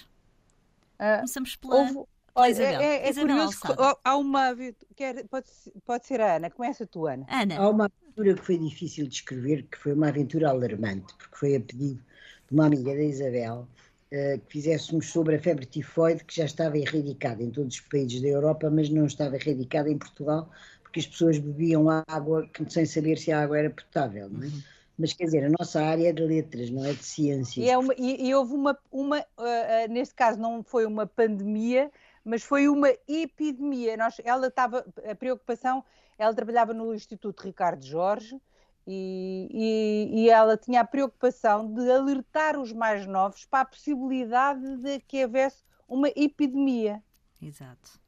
Uh, 1.00 1.18
Começamos 1.18 1.56
pela... 1.56 1.76
Houve, 1.76 2.06
Olha, 2.36 2.52
Isabel. 2.52 2.82
É, 2.82 2.96
é, 2.98 3.10
é 3.10 3.14
curioso 3.14 3.62
que 3.62 3.74
há 4.04 4.18
uma. 4.18 4.56
Quer, 4.96 5.26
pode, 5.28 5.48
pode 5.86 6.06
ser 6.06 6.20
a 6.20 6.36
Ana, 6.36 6.50
começa 6.50 6.86
tu, 6.86 7.08
Ana. 7.08 7.26
Ana. 7.30 7.58
Há 7.58 7.70
uma 7.70 7.86
aventura 7.86 8.34
que 8.34 8.46
foi 8.46 8.58
difícil 8.58 9.08
de 9.08 9.16
escrever, 9.16 9.64
que 9.64 9.78
foi 9.78 9.94
uma 9.94 10.10
aventura 10.10 10.50
alarmante, 10.50 11.14
porque 11.18 11.38
foi 11.38 11.56
a 11.56 11.62
pedido 11.62 12.04
de 12.48 12.54
uma 12.54 12.66
amiga 12.66 12.94
da 12.94 13.04
Isabel 13.04 13.66
uh, 14.12 14.40
que 14.40 14.52
fizéssemos 14.52 15.10
sobre 15.10 15.38
a 15.38 15.40
febre 15.40 15.66
tifoide, 15.66 16.26
que 16.26 16.36
já 16.36 16.44
estava 16.44 16.78
erradicada 16.78 17.42
em 17.42 17.50
todos 17.50 17.76
os 17.76 17.82
países 17.82 18.22
da 18.22 18.28
Europa, 18.28 18.70
mas 18.70 18.90
não 18.90 19.06
estava 19.06 19.38
erradicada 19.38 19.90
em 19.90 19.98
Portugal, 19.98 20.50
porque 20.96 21.00
as 21.02 21.08
pessoas 21.08 21.38
bebiam 21.38 21.90
água 22.08 22.50
sem 22.70 22.86
saber 22.86 23.18
se 23.18 23.32
a 23.32 23.42
água 23.42 23.60
era 23.60 23.70
potável, 23.70 24.30
não 24.30 24.44
é? 24.44 24.46
Uhum. 24.46 24.62
Mas 24.98 25.12
quer 25.12 25.26
dizer, 25.26 25.44
a 25.44 25.50
nossa 25.50 25.84
área 25.84 26.08
é 26.08 26.14
de 26.14 26.24
letras, 26.24 26.70
não 26.70 26.86
é 26.86 26.94
de 26.94 27.04
ciências. 27.04 27.66
E, 27.66 27.70
é 27.70 27.78
uma, 27.78 27.94
e, 27.98 28.30
e 28.30 28.34
houve 28.34 28.54
uma, 28.54 28.80
uma 28.90 29.20
uh, 29.20 29.24
uh, 29.42 29.92
neste 29.92 30.16
caso 30.16 30.40
não 30.40 30.64
foi 30.64 30.86
uma 30.86 31.06
pandemia, 31.06 31.92
mas 32.24 32.44
foi 32.44 32.70
uma 32.70 32.90
epidemia. 33.06 33.98
Nós, 33.98 34.22
ela 34.24 34.48
estava, 34.48 34.86
a 35.06 35.14
preocupação, 35.16 35.84
ela 36.18 36.34
trabalhava 36.34 36.74
no 36.74 36.96
Instituto 36.96 37.44
Ricardo 37.44 37.86
Jorge 37.86 38.40
e, 38.88 39.50
e, 39.52 40.22
e, 40.22 40.30
ela 40.30 40.56
tinha 40.56 40.80
a 40.80 40.86
preocupação 40.86 41.74
de 41.74 41.92
alertar 41.92 42.58
os 42.58 42.72
mais 42.72 43.06
novos 43.06 43.44
para 43.44 43.62
a 43.62 43.66
possibilidade 43.66 44.78
de 44.78 45.02
que 45.02 45.26
houvesse 45.26 45.62
uma 45.90 46.08
epidemia. 46.16 47.04
Exato. 47.42 48.00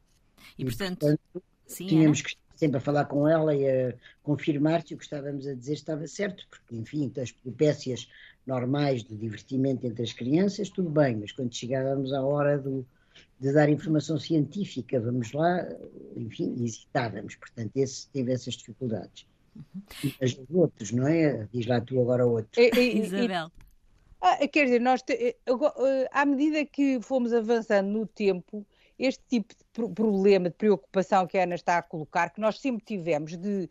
E, 0.58 0.64
portanto, 0.64 1.00
portanto 1.00 1.44
sim, 1.66 1.88
tínhamos 1.88 2.22
que 2.22 2.38
sempre 2.58 2.78
a 2.78 2.82
falar 2.82 3.06
com 3.06 3.28
ela 3.28 3.56
e 3.56 3.70
a 3.70 3.94
confirmar 4.24 4.86
se 4.86 4.94
o 4.94 4.98
que 4.98 5.04
estávamos 5.04 5.48
a 5.48 5.54
dizer 5.54 5.74
estava 5.74 6.08
certo, 6.08 6.46
porque, 6.50 6.76
enfim, 6.76 7.12
as 7.22 7.32
peripécias 7.32 8.10
normais 8.46 9.04
do 9.04 9.16
divertimento 9.16 9.86
entre 9.86 10.04
as 10.04 10.14
crianças, 10.14 10.70
tudo 10.70 10.90
bem, 10.90 11.16
mas 11.18 11.32
quando 11.32 11.54
chegávamos 11.54 12.14
à 12.14 12.22
hora 12.22 12.58
do, 12.58 12.86
de 13.40 13.54
dar 13.54 13.70
informação 13.70 14.20
científica, 14.20 15.00
vamos 15.00 15.32
lá, 15.34 15.68
enfim, 16.16 16.56
hesitávamos. 16.64 17.36
Portanto, 17.36 17.72
esse 17.76 18.08
teve 18.10 18.32
essas 18.32 18.56
dificuldades. 18.56 19.28
Uhum. 19.56 20.12
Mas 20.20 20.38
os 20.38 20.56
outros, 20.56 20.92
não 20.92 21.08
é? 21.08 21.48
Diz 21.52 21.66
lá 21.68 21.82
tu 21.82 22.02
agora 22.02 22.26
outro. 22.26 22.62
Isabel. 22.62 23.52
Ah, 24.20 24.48
quer 24.48 24.66
dizer, 24.66 24.82
nós 24.82 25.02
te, 25.04 25.14
eh, 25.14 25.36
eh, 25.46 26.10
à 26.12 26.26
medida 26.26 26.66
que 26.66 27.00
fomos 27.02 27.34
avançando 27.34 27.88
no 27.88 28.08
tempo, 28.08 28.66
este 28.98 29.24
tipo 29.28 29.54
de 29.54 29.94
problema, 29.94 30.50
de 30.50 30.56
preocupação 30.56 31.28
que 31.28 31.38
a 31.38 31.44
Ana 31.44 31.56
está 31.56 31.78
a 31.78 31.82
colocar, 31.82 32.30
que 32.30 32.42
nós 32.42 32.60
sempre 32.60 32.84
tivemos, 32.84 33.38
de 33.38 33.70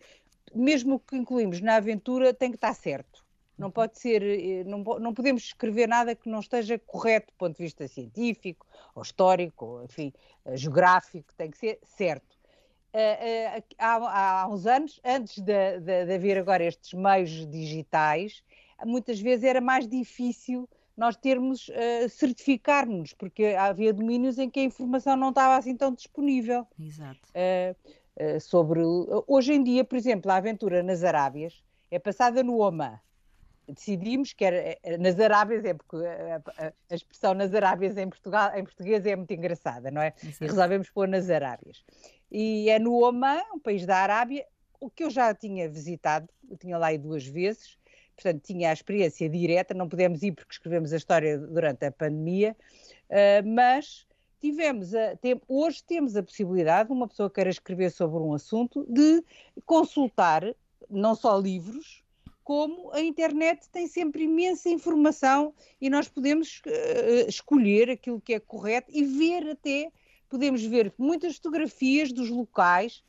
mesmo 0.54 0.94
o 0.94 1.00
que 1.00 1.16
incluímos 1.16 1.60
na 1.60 1.76
aventura 1.76 2.32
tem 2.32 2.50
que 2.50 2.56
estar 2.56 2.74
certo. 2.74 3.24
Não 3.58 3.70
pode 3.70 3.98
ser, 3.98 4.22
eh, 4.22 4.64
não, 4.64 4.78
não 4.98 5.14
podemos 5.14 5.42
escrever 5.44 5.88
nada 5.88 6.14
que 6.14 6.28
não 6.28 6.40
esteja 6.40 6.78
correto 6.78 7.32
do 7.32 7.36
ponto 7.38 7.56
de 7.56 7.62
vista 7.62 7.88
científico, 7.88 8.66
ou 8.94 9.02
histórico, 9.02 9.64
ou 9.64 9.84
enfim, 9.84 10.12
eh, 10.44 10.56
geográfico, 10.56 11.32
tem 11.36 11.50
que 11.50 11.58
ser 11.58 11.78
certo. 11.82 12.36
Eh, 12.92 13.62
há, 13.78 14.42
há 14.42 14.48
uns 14.48 14.66
anos, 14.66 15.00
antes 15.04 15.38
de, 15.38 15.80
de, 15.80 16.04
de 16.06 16.14
haver 16.14 16.38
agora 16.38 16.64
estes 16.64 16.92
meios 16.92 17.46
digitais, 17.46 18.42
muitas 18.84 19.20
vezes 19.20 19.44
era 19.44 19.60
mais 19.60 19.88
difícil 19.88 20.68
nós 20.96 21.16
termos, 21.16 21.68
uh, 21.68 22.08
certificarmos, 22.08 23.12
porque 23.12 23.46
havia 23.58 23.92
domínios 23.92 24.38
em 24.38 24.48
que 24.48 24.60
a 24.60 24.64
informação 24.64 25.16
não 25.16 25.28
estava 25.30 25.56
assim 25.56 25.76
tão 25.76 25.92
disponível. 25.92 26.66
Exato. 26.78 27.20
Uh, 27.34 28.36
uh, 28.36 28.40
sobre, 28.40 28.80
hoje 29.26 29.52
em 29.52 29.62
dia, 29.62 29.84
por 29.84 29.96
exemplo, 29.96 30.30
a 30.30 30.36
aventura 30.36 30.82
nas 30.82 31.04
Arábias 31.04 31.62
é 31.90 31.98
passada 31.98 32.42
no 32.42 32.58
Oman 32.58 32.98
decidimos 33.68 34.32
que 34.32 34.44
era 34.44 34.78
nas 34.98 35.18
Arábias, 35.18 35.64
é 35.64 35.74
porque 35.74 35.96
a, 35.96 36.36
a, 36.36 36.72
a, 36.90 36.94
expressão 36.94 37.34
nas 37.34 37.52
Arábias 37.52 37.96
em, 37.96 38.08
Portugal, 38.08 38.56
em 38.56 38.62
português 38.62 39.04
é 39.04 39.16
muito 39.16 39.32
engraçada, 39.32 39.90
não 39.90 40.00
é? 40.00 40.14
Exato. 40.22 40.44
E 40.44 40.46
resolvemos 40.46 40.90
pôr 40.90 41.08
nas 41.08 41.28
Arábias. 41.28 41.84
E 42.30 42.70
é 42.70 42.78
no 42.78 42.94
Oman, 43.02 43.42
um 43.54 43.58
país 43.58 43.84
da 43.84 43.98
Arábia, 43.98 44.46
o 44.80 44.90
que 44.90 45.04
eu 45.04 45.10
já 45.10 45.34
tinha 45.34 45.68
visitado, 45.68 46.28
eu 46.48 46.56
tinha 46.56 46.78
lá 46.78 46.92
ido 46.92 47.08
duas 47.08 47.26
vezes, 47.26 47.78
portanto 48.16 48.42
tinha 48.42 48.70
a 48.70 48.72
experiência 48.72 49.28
direta, 49.28 49.74
não 49.74 49.88
pudemos 49.88 50.22
ir 50.22 50.32
porque 50.32 50.52
escrevemos 50.52 50.92
a 50.92 50.96
história 50.96 51.38
durante 51.38 51.84
a 51.84 51.92
pandemia, 51.92 52.56
uh, 53.10 53.46
mas 53.46 54.06
tivemos 54.40 54.94
a, 54.94 55.16
tem, 55.16 55.40
hoje 55.46 55.84
temos 55.84 56.16
a 56.16 56.22
possibilidade, 56.22 56.90
uma 56.90 57.06
pessoa 57.06 57.30
queira 57.30 57.50
escrever 57.50 57.90
sobre 57.90 58.18
um 58.18 58.32
assunto, 58.32 58.86
de 58.88 59.22
consultar 59.64 60.42
não 60.88 61.14
só 61.14 61.38
livros, 61.38 62.02
como 62.42 62.92
a 62.92 63.00
internet 63.00 63.68
tem 63.70 63.88
sempre 63.88 64.22
imensa 64.22 64.68
informação 64.68 65.52
e 65.80 65.90
nós 65.90 66.08
podemos 66.08 66.62
uh, 66.64 67.28
escolher 67.28 67.90
aquilo 67.90 68.20
que 68.20 68.34
é 68.34 68.40
correto 68.40 68.90
e 68.92 69.04
ver 69.04 69.50
até, 69.50 69.90
podemos 70.28 70.64
ver 70.64 70.92
muitas 70.96 71.36
fotografias 71.36 72.12
dos 72.12 72.30
locais, 72.30 73.02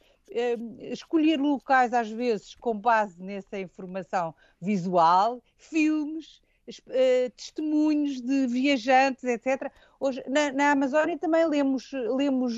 escolher 0.92 1.40
locais 1.40 1.94
às 1.94 2.10
vezes 2.10 2.56
com 2.56 2.78
base 2.78 3.22
nessa 3.22 3.60
informação 3.60 4.34
visual, 4.60 5.42
filmes, 5.58 6.42
uh, 6.70 7.30
testemunhos 7.36 8.22
de 8.22 8.48
viajantes, 8.48 9.24
etc. 9.24 9.72
Hoje, 10.00 10.24
na, 10.28 10.52
na 10.52 10.72
Amazónia 10.72 11.18
também 11.18 11.48
lemos, 11.48 11.92
lemos 11.92 12.54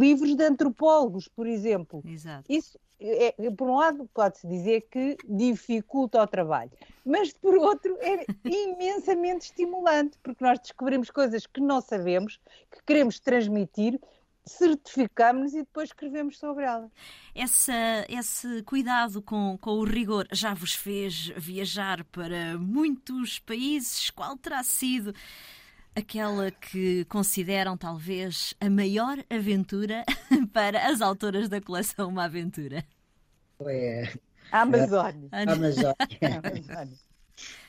livros 0.00 0.34
de 0.34 0.42
antropólogos, 0.42 1.28
por 1.28 1.46
exemplo. 1.46 2.02
Exato. 2.04 2.50
Isso 2.50 2.78
é, 2.98 3.50
por 3.50 3.68
um 3.68 3.76
lado, 3.76 4.08
pode-se 4.12 4.46
dizer 4.46 4.88
que 4.90 5.16
dificulta 5.28 6.22
o 6.22 6.26
trabalho, 6.26 6.70
mas 7.04 7.32
por 7.32 7.54
outro, 7.54 7.96
é 8.00 8.24
imensamente 8.44 9.46
estimulante, 9.46 10.18
porque 10.22 10.42
nós 10.42 10.58
descobrimos 10.58 11.10
coisas 11.10 11.46
que 11.46 11.60
não 11.60 11.80
sabemos, 11.80 12.40
que 12.70 12.82
queremos 12.84 13.20
transmitir, 13.20 14.00
certificamos 14.46 15.52
e 15.52 15.58
depois 15.58 15.88
escrevemos 15.88 16.38
sobre 16.38 16.64
elas. 16.64 16.90
Essa, 17.34 18.06
esse 18.08 18.62
cuidado 18.62 19.20
com, 19.20 19.58
com 19.58 19.72
o 19.72 19.84
rigor 19.84 20.26
já 20.32 20.54
vos 20.54 20.74
fez 20.74 21.32
viajar 21.36 22.04
para 22.04 22.56
muitos 22.58 23.38
países? 23.40 24.10
Qual 24.10 24.36
terá 24.36 24.62
sido 24.62 25.12
aquela 25.94 26.50
que 26.50 27.04
consideram 27.06 27.76
talvez 27.76 28.54
a 28.60 28.70
maior 28.70 29.18
aventura 29.28 30.04
para 30.52 30.88
as 30.88 31.00
autoras 31.00 31.48
da 31.48 31.60
coleção 31.60 32.08
Uma 32.08 32.24
Aventura? 32.24 32.84
É, 33.60 34.12
a 34.52 34.60
Amazónia. 34.60 35.28
A 35.32 35.42
Amazónia. 35.42 35.96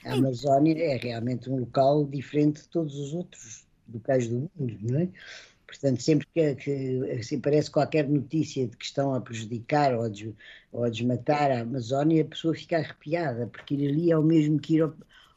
A 0.05 0.13
Amazónia 0.13 0.93
é 0.93 0.97
realmente 0.97 1.49
um 1.49 1.59
local 1.59 2.05
diferente 2.05 2.61
de 2.61 2.69
todos 2.69 2.95
os 2.95 3.13
outros 3.13 3.65
locais 3.91 4.27
do 4.27 4.49
mundo, 4.55 4.77
não 4.81 4.99
é? 4.99 5.09
Portanto, 5.67 6.01
sempre 6.01 6.25
que, 6.33 6.55
que 6.55 7.11
assim, 7.19 7.37
aparece 7.37 7.69
qualquer 7.69 8.07
notícia 8.07 8.65
de 8.67 8.77
que 8.77 8.85
estão 8.85 9.13
a 9.13 9.19
prejudicar 9.21 9.93
ou 9.93 10.03
a, 10.03 10.09
des, 10.09 10.33
ou 10.71 10.83
a 10.85 10.89
desmatar 10.89 11.51
a 11.51 11.61
Amazónia, 11.61 12.23
a 12.23 12.25
pessoa 12.25 12.55
fica 12.55 12.77
arrepiada, 12.77 13.47
porque 13.47 13.75
ir 13.75 13.89
ali 13.89 14.11
é 14.11 14.17
o 14.17 14.23
mesmo 14.23 14.59
que 14.59 14.75
ir 14.75 14.81
ao, 14.81 14.93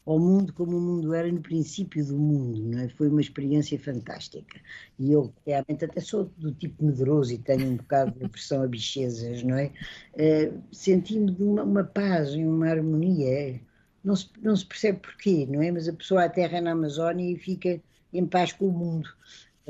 ao 0.07 0.19
mundo 0.19 0.53
como 0.53 0.77
o 0.77 0.81
mundo 0.81 1.15
era 1.15 1.31
no 1.31 1.41
princípio 1.41 2.05
do 2.07 2.17
mundo, 2.17 2.79
é? 2.79 2.89
Foi 2.91 3.09
uma 3.09 3.21
experiência 3.21 3.79
fantástica. 3.79 4.61
E 4.99 5.13
eu 5.13 5.33
realmente 5.45 5.85
até 5.85 6.01
sou 6.01 6.25
do 6.39 6.53
tipo 6.53 6.85
medroso 6.85 7.33
e 7.33 7.39
tenho 7.39 7.67
um 7.69 7.77
bocado 7.77 8.13
de 8.19 8.25
aversão 8.25 8.63
a 8.63 8.69
bichezas, 8.69 9.43
não 9.43 9.57
é? 9.57 9.73
Uh, 10.15 10.63
Senti-me 10.73 11.33
de 11.33 11.43
uma, 11.43 11.63
uma, 11.65 11.85
paz 11.85 12.31
e 12.31 12.45
uma 12.45 12.69
harmonia. 12.69 13.61
Não 14.03 14.17
se, 14.17 14.29
não 14.41 14.57
se 14.57 14.65
percebe 14.65 15.01
porquê, 15.01 15.47
não 15.47 15.61
é? 15.63 15.71
Mas 15.71 15.89
a 15.89 15.93
pessoa 15.93 16.25
aterra 16.25 16.61
na 16.61 16.73
Amazónia 16.73 17.31
e 17.31 17.37
fica 17.37 17.81
em 18.13 18.27
paz 18.27 18.53
com 18.53 18.67
o 18.69 18.73
mundo. 18.73 19.09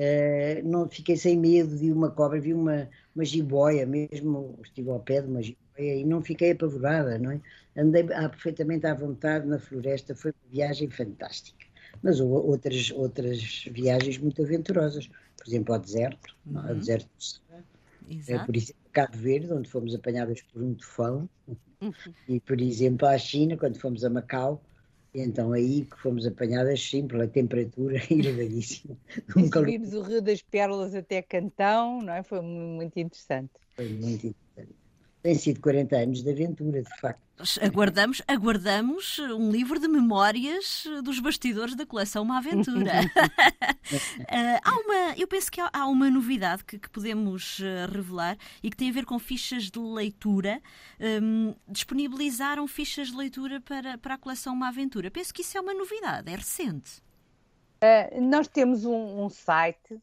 Uh, 0.01 0.67
não 0.67 0.89
fiquei 0.89 1.15
sem 1.15 1.37
medo, 1.37 1.77
vi 1.77 1.93
uma 1.93 2.11
cobra, 2.11 2.41
vi 2.41 2.55
uma, 2.55 2.89
uma 3.15 3.23
jiboia 3.23 3.85
mesmo, 3.85 4.59
estive 4.65 4.89
ao 4.89 4.99
pé 4.99 5.21
de 5.21 5.29
uma 5.29 5.43
jiboia 5.43 5.97
e 5.97 6.05
não 6.07 6.23
fiquei 6.23 6.53
apavorada, 6.53 7.19
não 7.19 7.33
é? 7.33 7.41
Andei 7.77 8.09
ah, 8.15 8.31
perfeitamente 8.31 8.87
à 8.87 8.95
vontade 8.95 9.47
na 9.47 9.59
floresta, 9.59 10.15
foi 10.15 10.31
uma 10.31 10.51
viagem 10.51 10.89
fantástica. 10.89 11.67
Mas 12.03 12.19
houve 12.19 12.49
outras, 12.49 12.91
outras 12.93 13.67
viagens 13.71 14.17
muito 14.17 14.43
aventurosas, 14.43 15.07
por 15.37 15.47
exemplo, 15.47 15.75
ao 15.75 15.81
deserto, 15.81 16.35
uhum. 16.47 16.59
ao 16.67 16.75
deserto 16.75 17.07
do 17.07 17.23
Sahara, 17.23 17.65
é, 18.27 18.39
por 18.39 18.57
exemplo, 18.57 18.83
Cabo 18.93 19.19
Verde, 19.19 19.53
onde 19.53 19.69
fomos 19.69 19.95
apanhadas 19.95 20.41
por 20.41 20.63
um 20.63 20.73
tufão, 20.73 21.29
uhum. 21.47 21.93
e 22.27 22.41
por 22.41 22.59
exemplo, 22.59 23.07
à 23.07 23.19
China, 23.19 23.55
quando 23.59 23.79
fomos 23.79 24.03
a 24.03 24.09
Macau, 24.09 24.63
e 25.13 25.21
então 25.21 25.53
aí 25.53 25.85
que 25.85 25.97
fomos 26.01 26.27
apanhadas 26.27 26.81
sim 26.81 27.07
pela 27.07 27.27
temperatura 27.29 27.99
elevadíssima. 28.11 28.97
Subimos 29.53 29.93
o 29.93 30.03
Rio 30.03 30.23
das 30.23 30.43
Pérolas 30.43 30.95
até 30.95 31.23
Cantão, 31.23 32.01
não 32.03 32.13
é? 32.13 32.23
Foi 32.23 32.41
muito 32.41 32.99
interessante. 32.99 33.53
Foi 33.75 33.89
muito 33.89 34.27
interessante. 34.27 34.50
Tem 35.23 35.35
sido 35.35 35.61
40 35.61 35.97
anos 35.97 36.23
de 36.23 36.31
aventura, 36.31 36.83
de 36.83 37.01
facto. 37.01 37.21
Aguardamos, 37.63 38.23
aguardamos 38.27 39.19
um 39.19 39.51
livro 39.51 39.79
de 39.79 39.89
memórias 39.89 40.85
dos 41.03 41.19
bastidores 41.21 41.75
da 41.75 41.87
coleção 41.87 42.23
Uma 42.23 42.39
Aventura. 42.39 42.93
uh, 43.03 44.61
há 44.65 44.75
uma, 44.79 45.15
eu 45.17 45.27
penso 45.27 45.51
que 45.51 45.61
há, 45.61 45.71
há 45.73 45.87
uma 45.87 46.11
novidade 46.11 46.65
que, 46.65 46.79
que, 46.79 46.89
podemos 46.89 47.61
eh, 47.61 47.87
revelar 47.87 48.37
e 48.63 48.71
que 48.71 48.77
tem 48.77 48.91
a 48.91 48.93
ver 48.93 49.05
com 49.05 49.19
fichas 49.19 49.65
de 49.71 49.79
leitura. 49.79 50.61
Um, 51.23 51.55
disponibilizaram 51.69 52.67
fichas 52.67 53.09
de 53.09 53.17
leitura 53.17 53.61
para, 53.61 53.99
para 53.99 54.15
a 54.15 54.19
coleção 54.19 54.55
Uma 54.55 54.69
Aventura. 54.69 55.11
Penso 55.11 55.33
que 55.33 55.43
isso 55.43 55.57
é 55.57 55.61
uma 55.61 55.75
novidade, 55.75 56.31
é 56.31 56.37
recente. 56.37 57.03
Uh, 57.83 58.21
nós 58.23 58.49
temos 58.49 58.85
um, 58.85 59.25
um 59.25 59.31
site 59.31 59.95
uh, 59.95 60.01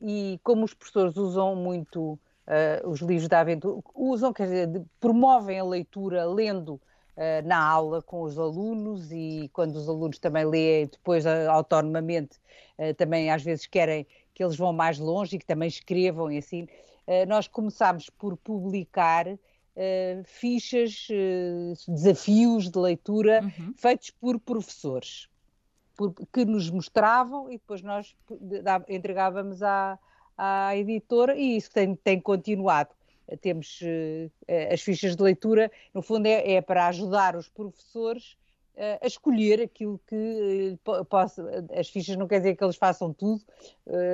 e 0.00 0.40
como 0.42 0.64
os 0.64 0.74
professores 0.74 1.16
usam 1.16 1.54
muito 1.54 2.18
uh, 2.48 2.88
os 2.88 3.00
livros 3.00 3.28
da 3.28 3.40
aventura, 3.40 3.80
usam, 3.94 4.32
quer 4.32 4.44
dizer, 4.44 4.82
promovem 4.98 5.60
a 5.60 5.64
leitura 5.64 6.24
lendo 6.24 6.74
uh, 6.74 7.46
na 7.46 7.58
aula 7.58 8.02
com 8.02 8.22
os 8.22 8.38
alunos 8.38 9.12
e 9.12 9.50
quando 9.52 9.76
os 9.76 9.88
alunos 9.88 10.18
também 10.18 10.44
leem 10.44 10.86
depois 10.86 11.24
uh, 11.26 11.50
autonomamente, 11.50 12.38
também 12.96 13.28
às 13.28 13.42
vezes 13.42 13.66
querem 13.66 14.06
que 14.32 14.42
eles 14.42 14.56
vão 14.56 14.72
mais 14.72 15.00
longe 15.00 15.34
e 15.34 15.38
que 15.38 15.44
também 15.44 15.66
escrevam 15.66 16.30
e 16.30 16.38
assim. 16.38 16.68
nós 17.26 17.48
começámos 17.48 18.08
por 18.08 18.36
publicar 18.36 19.26
fichas, 20.24 21.08
desafios 21.88 22.70
de 22.70 22.78
leitura 22.78 23.40
uhum. 23.42 23.74
feitos 23.76 24.10
por 24.10 24.38
professores. 24.38 25.28
que 26.32 26.44
nos 26.44 26.70
mostravam 26.70 27.50
e 27.50 27.54
depois 27.54 27.82
nós 27.82 28.14
entregávamos 28.88 29.60
à, 29.60 29.98
à 30.38 30.76
editora 30.76 31.36
e 31.36 31.56
isso 31.56 31.70
tem, 31.70 31.94
tem 31.96 32.20
continuado. 32.20 32.90
Temos 33.42 33.80
uh, 33.82 34.72
as 34.72 34.80
fichas 34.80 35.14
de 35.14 35.22
leitura, 35.22 35.70
no 35.92 36.00
fundo 36.00 36.26
é, 36.26 36.52
é 36.54 36.62
para 36.62 36.86
ajudar 36.86 37.36
os 37.36 37.48
professores 37.48 38.38
a 39.00 39.06
escolher 39.06 39.60
aquilo 39.60 40.00
que 40.06 40.78
possa. 41.10 41.66
As 41.76 41.88
fichas 41.88 42.16
não 42.16 42.28
quer 42.28 42.38
dizer 42.38 42.56
que 42.56 42.62
eles 42.62 42.76
façam 42.76 43.12
tudo, 43.12 43.42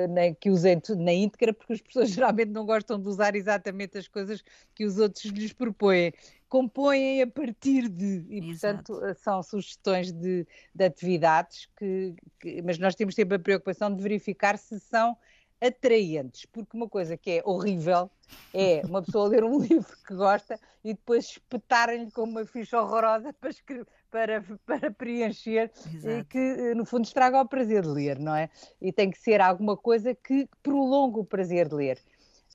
nem 0.09 0.33
que 0.33 0.49
usem 0.49 0.79
tudo 0.79 1.03
na 1.03 1.13
íntegra, 1.13 1.53
porque 1.53 1.73
as 1.73 1.81
pessoas 1.81 2.09
geralmente 2.11 2.49
não 2.49 2.65
gostam 2.65 2.99
de 2.99 3.07
usar 3.07 3.35
exatamente 3.35 3.97
as 3.97 4.07
coisas 4.07 4.43
que 4.73 4.83
os 4.83 4.97
outros 4.97 5.25
lhes 5.25 5.53
propõem. 5.53 6.11
Compõem 6.49 7.21
a 7.21 7.27
partir 7.27 7.87
de, 7.89 8.25
e 8.29 8.49
Exato. 8.49 8.93
portanto 8.93 9.19
são 9.19 9.43
sugestões 9.43 10.11
de, 10.11 10.47
de 10.73 10.85
atividades, 10.85 11.67
que, 11.77 12.15
que, 12.39 12.61
mas 12.61 12.79
nós 12.79 12.95
temos 12.95 13.13
sempre 13.13 13.35
a 13.35 13.39
preocupação 13.39 13.93
de 13.93 14.01
verificar 14.01 14.57
se 14.57 14.79
são 14.79 15.15
atraentes, 15.65 16.45
porque 16.45 16.75
uma 16.75 16.87
coisa 16.87 17.17
que 17.17 17.31
é 17.31 17.41
horrível 17.45 18.09
é 18.53 18.81
uma 18.85 19.01
pessoa 19.01 19.27
ler 19.27 19.43
um 19.43 19.59
livro 19.59 19.95
que 20.07 20.15
gosta 20.15 20.59
e 20.83 20.93
depois 20.93 21.25
espetarem-lhe 21.25 22.11
com 22.11 22.23
uma 22.23 22.45
ficha 22.45 22.81
horrorosa 22.81 23.33
para, 23.33 23.51
para, 24.11 24.43
para 24.65 24.91
preencher 24.91 25.71
Exato. 25.93 26.09
e 26.09 26.23
que, 26.25 26.73
no 26.75 26.85
fundo, 26.85 27.05
estraga 27.05 27.41
o 27.41 27.47
prazer 27.47 27.81
de 27.83 27.89
ler, 27.89 28.19
não 28.19 28.35
é? 28.35 28.49
E 28.81 28.91
tem 28.91 29.09
que 29.09 29.17
ser 29.17 29.41
alguma 29.41 29.75
coisa 29.75 30.13
que 30.13 30.47
prolongue 30.61 31.19
o 31.19 31.25
prazer 31.25 31.67
de 31.67 31.75
ler. 31.75 31.99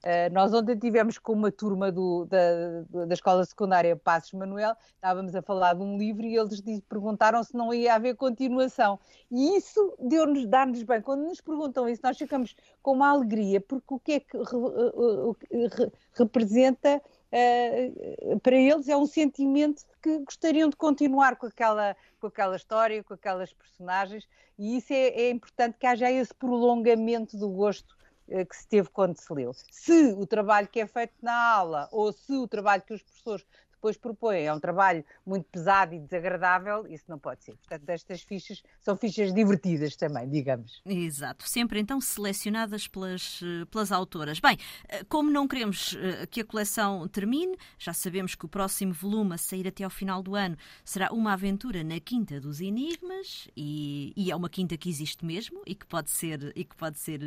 Uh, 0.03 0.33
nós 0.33 0.55
ontem 0.55 0.79
tivemos 0.79 1.19
com 1.19 1.35
uma 1.35 1.53
turma 1.53 1.93
do, 1.93 2.25
da, 2.25 3.05
da 3.05 3.13
escola 3.13 3.45
secundária 3.45 3.95
Passos 3.95 4.33
Manuel, 4.33 4.75
estávamos 4.95 5.35
a 5.35 5.43
falar 5.43 5.75
de 5.75 5.83
um 5.83 5.99
livro 5.99 6.25
e 6.25 6.37
eles 6.39 6.63
perguntaram 6.89 7.45
se 7.45 7.55
não 7.55 7.73
ia 7.75 7.95
haver 7.95 8.17
continuação. 8.17 8.99
E 9.31 9.59
isso 9.59 9.95
deu-nos, 9.99 10.47
dá-nos 10.47 10.83
bem. 10.83 11.03
Quando 11.03 11.25
nos 11.25 11.43
perguntam 11.43 11.87
isso, 11.87 12.01
nós 12.03 12.17
ficamos 12.17 12.57
com 12.83 12.93
uma 12.93 13.11
alegria, 13.11 13.61
porque 13.61 13.95
o 13.95 13.99
que 13.99 14.13
é 14.13 14.21
que 14.21 14.39
re, 14.39 15.69
re, 15.69 15.93
representa 16.15 17.03
uh, 17.31 18.41
para 18.41 18.57
eles 18.57 18.89
é 18.89 18.97
um 18.97 19.07
sentimento 19.07 19.81
de 19.81 19.99
que 20.03 20.19
gostariam 20.21 20.71
de 20.71 20.77
continuar 20.77 21.37
com 21.37 21.47
aquela, 21.47 21.95
com 22.19 22.27
aquela 22.27 22.57
história, 22.57 23.05
com 23.05 23.15
aquelas 23.15 23.53
personagens, 23.53 24.27
e 24.59 24.77
isso 24.77 24.93
é, 24.93 25.09
é 25.09 25.31
importante 25.31 25.77
que 25.79 25.87
haja 25.87 26.11
esse 26.11 26.35
prolongamento 26.35 27.37
do 27.37 27.49
gosto 27.51 27.95
eh, 27.95 28.10
que 28.31 28.57
se 28.57 28.67
teve 28.69 28.89
quando 28.89 29.17
se 29.17 29.33
leu. 29.33 29.53
Se 29.71 30.13
o 30.13 30.27
trabalho 30.27 30.69
que 30.69 30.81
é 30.81 30.87
feito 30.87 31.15
na 31.21 31.53
aula 31.53 31.89
ou 31.91 32.13
se 32.13 32.33
o 32.33 32.47
trabalho 32.47 32.83
que 32.83 32.95
os 32.95 33.03
professores 33.03 33.45
depois 33.81 33.97
propõem 33.97 34.45
é 34.45 34.53
um 34.53 34.61
trabalho 34.61 35.03
muito 35.27 35.47
pesado 35.47 35.95
e 35.95 35.99
desagradável, 35.99 36.87
isso 36.87 37.05
não 37.09 37.19
pode 37.19 37.43
ser. 37.43 37.57
Portanto, 37.57 37.89
estas 37.89 38.21
fichas 38.21 38.63
são 38.79 38.95
fichas 38.95 39.33
divertidas 39.33 39.97
também, 39.97 40.29
digamos. 40.29 40.83
Exato, 40.85 41.49
sempre 41.49 41.81
então 41.81 41.99
selecionadas 41.99 42.87
pelas, 42.87 43.41
eh, 43.43 43.65
pelas 43.65 43.91
autoras. 43.91 44.39
Bem, 44.39 44.59
eh, 44.87 45.03
como 45.05 45.31
não 45.31 45.49
queremos 45.49 45.97
eh, 45.99 46.27
que 46.27 46.43
a 46.43 46.45
coleção 46.45 47.09
termine, 47.09 47.57
já 47.79 47.95
sabemos 47.95 48.35
que 48.35 48.45
o 48.45 48.49
próximo 48.49 48.93
volume 48.93 49.35
a 49.35 49.39
sair 49.39 49.67
até 49.67 49.83
ao 49.83 49.91
final 49.91 50.23
do 50.23 50.35
ano 50.35 50.57
será 50.85 51.11
uma 51.11 51.33
aventura 51.33 51.83
na 51.83 51.99
Quinta 51.99 52.39
dos 52.39 52.61
Enigmas 52.61 53.49
e, 53.57 54.13
e 54.15 54.31
é 54.31 54.37
uma 54.37 54.51
quinta 54.51 54.77
que 54.77 54.91
existe 54.91 55.25
mesmo 55.25 55.63
e 55.67 55.75
que 55.75 55.87
pode 55.87 56.11
ser, 56.11 56.53
e 56.55 56.65
que 56.65 56.77
pode 56.77 56.99
ser 56.99 57.21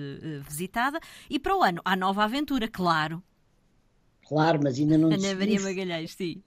visitada. 0.47 0.99
E 1.27 1.39
para 1.39 1.57
o 1.57 1.63
ano 1.63 1.81
há 1.83 1.95
nova 1.95 2.23
aventura, 2.23 2.67
claro, 2.67 3.23
Claro, 4.33 4.59
mas 4.63 4.79
ainda 4.79 4.97
não 4.97 5.09
Ana 5.09 5.17
decidimos... 5.17 5.45
Maria 5.45 5.61
Magalhães, 5.61 6.11
sim. 6.13 6.41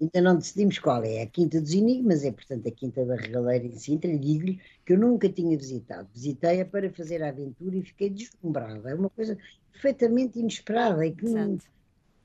Ainda 0.00 0.20
não 0.20 0.36
decidimos 0.36 0.80
qual 0.80 1.04
é. 1.04 1.22
A 1.22 1.26
Quinta 1.26 1.60
dos 1.60 1.72
Enigmas 1.72 2.24
é, 2.24 2.32
portanto, 2.32 2.66
a 2.66 2.72
Quinta 2.72 3.06
da 3.06 3.14
Regaleira 3.14 3.64
em 3.66 3.78
Sintra. 3.78 4.18
Digo-lhe 4.18 4.60
que 4.84 4.94
eu 4.94 4.98
nunca 4.98 5.28
tinha 5.28 5.56
visitado. 5.56 6.08
Visitei-a 6.12 6.64
para 6.64 6.90
fazer 6.90 7.22
a 7.22 7.28
aventura 7.28 7.76
e 7.76 7.82
fiquei 7.82 8.10
deslumbrada. 8.10 8.90
É 8.90 8.94
uma 8.96 9.08
coisa 9.10 9.38
perfeitamente 9.70 10.40
inesperada 10.40 11.06
e 11.06 11.12
que 11.12 11.24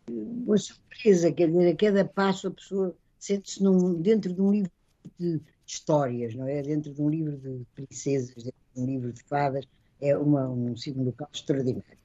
uma 0.09 0.57
surpresa. 0.57 1.31
Quer 1.31 1.49
dizer, 1.49 1.69
a 1.69 1.75
cada 1.75 2.03
passo 2.03 2.47
a 2.47 2.51
pessoa 2.51 2.95
sente-se 3.19 3.59
dentro 3.99 4.33
de 4.33 4.41
um 4.41 4.51
livro 4.51 4.71
de 5.19 5.39
histórias, 5.67 6.33
não 6.33 6.47
é? 6.47 6.63
Dentro 6.63 6.91
de 6.91 6.99
um 6.99 7.11
livro 7.11 7.37
de 7.37 7.63
princesas, 7.75 8.43
dentro 8.43 8.59
de 8.73 8.81
um 8.81 8.85
livro 8.87 9.13
de 9.13 9.21
fadas. 9.21 9.65
É 10.01 10.17
uma, 10.17 10.49
um, 10.49 10.73
um 10.73 11.03
local 11.03 11.29
extraordinário. 11.31 11.99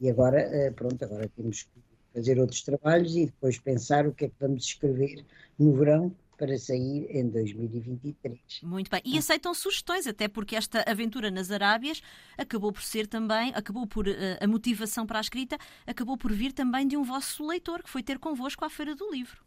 E 0.00 0.08
agora, 0.08 0.40
eh, 0.40 0.70
pronto, 0.70 1.04
agora 1.04 1.28
temos 1.36 1.64
que 1.64 1.79
fazer 2.12 2.38
outros 2.38 2.62
trabalhos 2.62 3.16
e 3.16 3.26
depois 3.26 3.58
pensar 3.58 4.06
o 4.06 4.12
que 4.12 4.26
é 4.26 4.28
que 4.28 4.34
vamos 4.40 4.64
escrever 4.64 5.24
no 5.58 5.72
verão 5.74 6.14
para 6.40 6.56
sair 6.58 7.06
em 7.10 7.28
2023. 7.28 8.60
Muito 8.62 8.90
bem. 8.90 9.02
E 9.04 9.18
aceitam 9.18 9.52
sugestões, 9.52 10.06
até 10.06 10.26
porque 10.26 10.56
esta 10.56 10.82
aventura 10.90 11.30
nas 11.30 11.50
Arábias 11.50 12.00
acabou 12.38 12.72
por 12.72 12.82
ser 12.82 13.06
também, 13.06 13.52
acabou 13.54 13.86
por, 13.86 14.08
uh, 14.08 14.12
a 14.40 14.46
motivação 14.46 15.06
para 15.06 15.18
a 15.18 15.20
escrita 15.20 15.58
acabou 15.86 16.16
por 16.16 16.32
vir 16.32 16.52
também 16.52 16.88
de 16.88 16.96
um 16.96 17.04
vosso 17.04 17.46
leitor 17.46 17.82
que 17.82 17.90
foi 17.90 18.02
ter 18.02 18.18
convosco 18.18 18.64
à 18.64 18.70
Feira 18.70 18.94
do 18.94 19.10
Livro. 19.10 19.44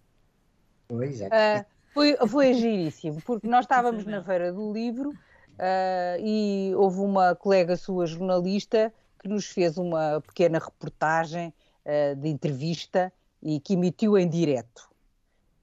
Pois 0.88 1.19
é. 1.19 1.28
Uh, 1.28 1.65
foi, 1.93 2.15
foi 2.28 2.54
giríssimo, 2.54 3.19
porque 3.23 3.47
nós 3.47 3.65
estávamos 3.65 4.06
na 4.06 4.21
Feira 4.21 4.54
do 4.54 4.71
Livro 4.71 5.10
uh, 5.10 6.19
e 6.19 6.73
houve 6.76 6.99
uma 6.99 7.34
colega 7.34 7.76
sua 7.76 8.06
jornalista 8.06 8.93
que 9.19 9.28
nos 9.28 9.47
fez 9.47 9.80
uma 9.80 10.21
pequena 10.21 10.60
reportagem 10.60 11.52
uh, 11.86 12.15
de 12.15 12.30
entrevista 12.30 13.12
e 13.41 13.60
que 13.60 13.74
emitiu 13.74 14.17
em 14.17 14.28
direto. 14.28 14.89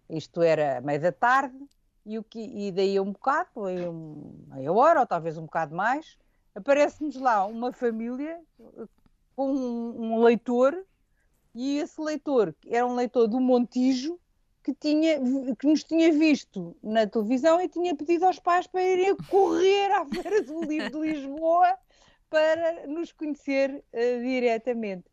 Isto 0.09 0.43
era 0.43 0.81
meia 0.81 0.99
da 0.99 1.13
tarde 1.13 1.57
e, 2.05 2.19
o 2.19 2.25
que, 2.25 2.41
e 2.41 2.73
daí 2.73 2.99
um 2.99 3.13
bocado, 3.13 3.65
aí 3.65 3.89
um, 3.89 4.45
meia 4.49 4.73
hora 4.73 5.01
ou 5.01 5.07
talvez 5.07 5.39
um 5.39 5.43
bocado 5.43 5.75
mais, 5.75 6.19
aparece-nos 6.55 7.17
lá 7.17 7.45
uma 7.47 7.73
família 7.73 8.41
eh, 8.61 8.87
com 9.37 9.53
um, 9.53 10.03
um, 10.03 10.23
leitor 10.23 10.77
e 11.55 11.79
esse 11.79 12.01
leitor 12.01 12.55
era 12.67 12.87
um 12.87 12.95
leitor 12.95 13.29
do 13.29 13.41
Montijo 13.41 14.19
que, 14.63 14.75
tinha, 14.75 15.19
que 15.57 15.67
nos 15.67 15.85
tinha 15.85 16.13
visto 16.13 16.77
na 16.83 17.07
televisão 17.07 17.61
e 17.61 17.69
tinha 17.69 17.95
pedido 17.95 18.27
aos 18.27 18.39
pais 18.39 18.67
para 18.67 18.83
irem 18.83 19.17
correr 19.29 19.91
à 19.93 20.05
Feira 20.07 20.43
do 20.43 20.63
Livro 20.63 20.91
de 20.91 21.13
Lisboa 21.13 21.77
para 22.29 22.87
nos 22.87 23.11
conhecer 23.13 23.83
uh, 23.93 24.23
diretamente. 24.23 25.05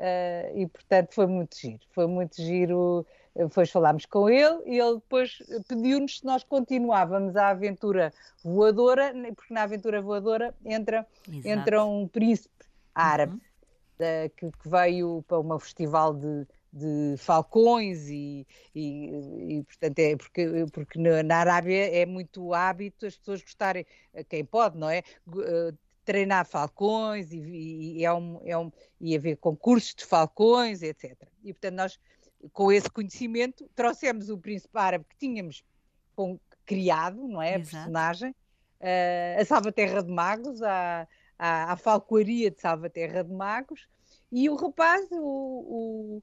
Uh, 0.00 0.56
e 0.58 0.66
portanto 0.66 1.12
foi 1.12 1.26
muito 1.26 1.54
giro, 1.58 1.80
foi 1.90 2.06
muito 2.06 2.36
giro. 2.36 3.06
Depois 3.36 3.70
falámos 3.70 4.06
com 4.06 4.30
ele 4.30 4.62
e 4.64 4.78
ele 4.78 4.94
depois 4.94 5.38
pediu-nos 5.68 6.18
se 6.18 6.24
nós 6.24 6.42
continuávamos 6.42 7.36
a 7.36 7.50
aventura 7.50 8.12
voadora, 8.42 9.12
porque 9.36 9.54
na 9.54 9.62
aventura 9.62 10.00
voadora 10.00 10.54
entra, 10.64 11.06
entra 11.44 11.84
um 11.84 12.08
príncipe 12.08 12.64
árabe 12.94 13.34
uhum. 13.34 14.24
uh, 14.26 14.30
que, 14.30 14.50
que, 14.50 14.68
veio 14.68 15.22
para 15.28 15.38
um 15.38 15.58
festival 15.60 16.14
de, 16.14 16.46
de 16.72 17.14
falcões 17.18 18.08
e, 18.08 18.46
e, 18.74 19.58
e, 19.58 19.62
portanto 19.64 19.98
é 19.98 20.16
porque, 20.16 20.66
porque 20.72 20.98
na 20.98 21.36
Arábia 21.36 21.94
é 21.94 22.06
muito 22.06 22.54
hábito 22.54 23.06
as 23.06 23.16
pessoas 23.16 23.42
gostarem, 23.42 23.86
quem 24.28 24.44
pode, 24.44 24.76
não 24.76 24.88
é? 24.88 25.04
Uh, 25.28 25.76
treinar 26.04 26.46
falcões 26.46 27.32
e, 27.32 27.38
e, 27.98 28.04
é 28.04 28.12
um, 28.12 28.40
é 28.44 28.56
um, 28.56 28.70
e 29.00 29.16
haver 29.16 29.36
concursos 29.36 29.94
de 29.94 30.04
falcões, 30.04 30.82
etc. 30.82 31.16
E, 31.42 31.52
portanto, 31.52 31.74
nós, 31.74 32.00
com 32.52 32.72
esse 32.72 32.90
conhecimento, 32.90 33.68
trouxemos 33.74 34.28
o 34.30 34.38
príncipe 34.38 34.78
árabe 34.78 35.04
que 35.08 35.16
tínhamos 35.16 35.62
com, 36.14 36.38
criado, 36.64 37.26
não 37.26 37.42
é? 37.42 37.54
A 37.54 37.58
Exato. 37.58 37.70
personagem, 37.70 38.30
uh, 38.30 39.40
a 39.40 39.44
Salvaterra 39.44 40.02
de 40.02 40.12
Magos, 40.12 40.62
a, 40.62 41.08
a, 41.38 41.72
a 41.72 41.76
Falcoaria 41.76 42.50
de 42.50 42.60
Salvaterra 42.60 43.24
de 43.24 43.32
Magos, 43.32 43.88
e 44.30 44.48
o 44.48 44.54
rapaz, 44.54 45.08
o, 45.10 45.18
o, 45.18 46.22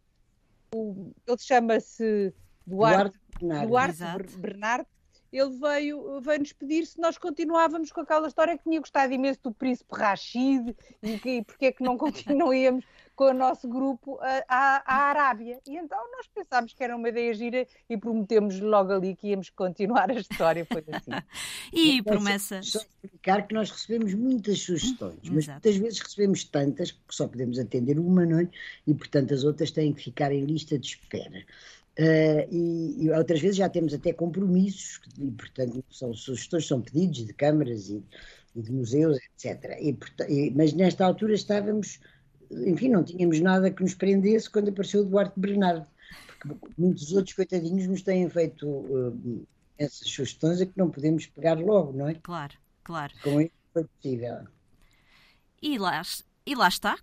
o 0.74 1.14
ele 1.28 1.38
chama-se 1.38 2.34
Duarte, 2.66 3.20
Duarte, 3.42 3.98
Duarte 3.98 4.38
Bernardo, 4.38 4.88
ele 5.32 5.52
veio, 5.52 6.22
veio 6.22 6.40
nos 6.40 6.54
pedir 6.54 6.86
se 6.86 7.00
nós 7.00 7.18
continuávamos 7.18 7.92
com 7.92 8.02
aquela 8.02 8.28
história 8.28 8.58
que 8.58 8.64
tinha 8.64 8.80
gostado 8.80 9.14
imenso 9.14 9.40
do 9.44 9.52
príncipe 9.52 9.96
Rashid 9.96 10.76
e, 11.02 11.20
que, 11.20 11.44
porque 11.44 11.68
é 11.68 11.72
que 11.72 11.84
não 11.84 11.98
continuíamos 12.00 12.86
com 13.18 13.32
o 13.32 13.34
nosso 13.34 13.68
grupo 13.68 14.20
à, 14.22 14.84
à 14.86 15.10
Arábia. 15.10 15.60
E 15.68 15.76
então 15.76 15.98
nós 16.12 16.28
pensámos 16.28 16.72
que 16.72 16.84
era 16.84 16.96
uma 16.96 17.10
ideia 17.10 17.34
gira 17.34 17.68
e 17.90 17.98
prometemos 17.98 18.60
logo 18.60 18.94
ali 18.94 19.16
que 19.16 19.30
íamos 19.30 19.50
continuar 19.50 20.12
a 20.12 20.14
história. 20.14 20.64
Foi 20.66 20.84
assim. 20.92 21.12
e 21.74 22.02
promessa. 22.04 22.62
Só 22.62 22.80
explicar 23.04 23.48
que 23.48 23.56
nós 23.56 23.72
recebemos 23.72 24.14
muitas 24.14 24.60
sugestões, 24.60 25.18
mas 25.24 25.46
Exato. 25.46 25.62
muitas 25.66 25.78
vezes 25.78 26.00
recebemos 26.00 26.44
tantas 26.44 26.92
que 26.92 27.00
só 27.10 27.28
podemos 27.28 27.58
atender 27.58 27.98
uma, 27.98 28.24
não 28.24 28.40
é? 28.40 28.48
E 28.86 28.94
portanto 28.94 29.34
as 29.34 29.44
outras 29.44 29.72
têm 29.72 29.94
que 29.94 30.04
ficar 30.04 30.32
em 30.32 30.46
lista 30.46 30.78
de 30.78 30.86
espera. 30.86 31.44
Uh, 32.00 32.48
e, 32.52 33.06
e, 33.06 33.12
outras 33.12 33.42
vezes 33.42 33.58
já 33.58 33.68
temos 33.68 33.94
até 33.94 34.14
compromissos, 34.14 35.02
e 35.18 35.32
portanto 35.32 35.84
são 35.90 36.14
sugestões, 36.14 36.68
são 36.68 36.80
pedidos 36.80 37.26
de 37.26 37.34
câmaras 37.34 37.90
e, 37.90 38.04
e 38.56 38.62
de 38.62 38.72
museus, 38.72 39.18
etc. 39.18 39.78
E, 39.82 40.52
mas 40.52 40.74
nesta 40.74 41.06
altura 41.06 41.34
estávamos, 41.34 42.00
enfim, 42.52 42.90
não 42.90 43.04
tínhamos 43.04 43.40
nada 43.40 43.72
que 43.72 43.82
nos 43.82 43.96
prendesse 43.96 44.50
quando 44.50 44.70
apareceu 44.70 45.02
o 45.02 45.06
Duarte 45.06 45.40
Bernardo, 45.40 45.88
porque 46.40 46.68
muitos 46.78 47.12
outros 47.14 47.34
coitadinhos 47.34 47.88
nos 47.88 48.04
têm 48.04 48.30
feito 48.30 48.68
uh, 48.68 49.48
essas 49.78 50.08
sugestões 50.08 50.62
a 50.62 50.68
que 50.68 50.78
não 50.78 50.92
podemos 50.92 51.26
pegar 51.26 51.60
logo, 51.60 51.94
não 51.94 52.08
é? 52.08 52.14
Claro. 52.14 52.54
Claro. 52.88 53.14
Com 53.22 53.42
isso 53.42 53.52
foi 53.74 53.84
possível. 53.84 54.48
E 55.62 55.78
lá, 55.78 56.02
e 56.46 56.56
lá 56.56 56.70
está, 56.70 56.98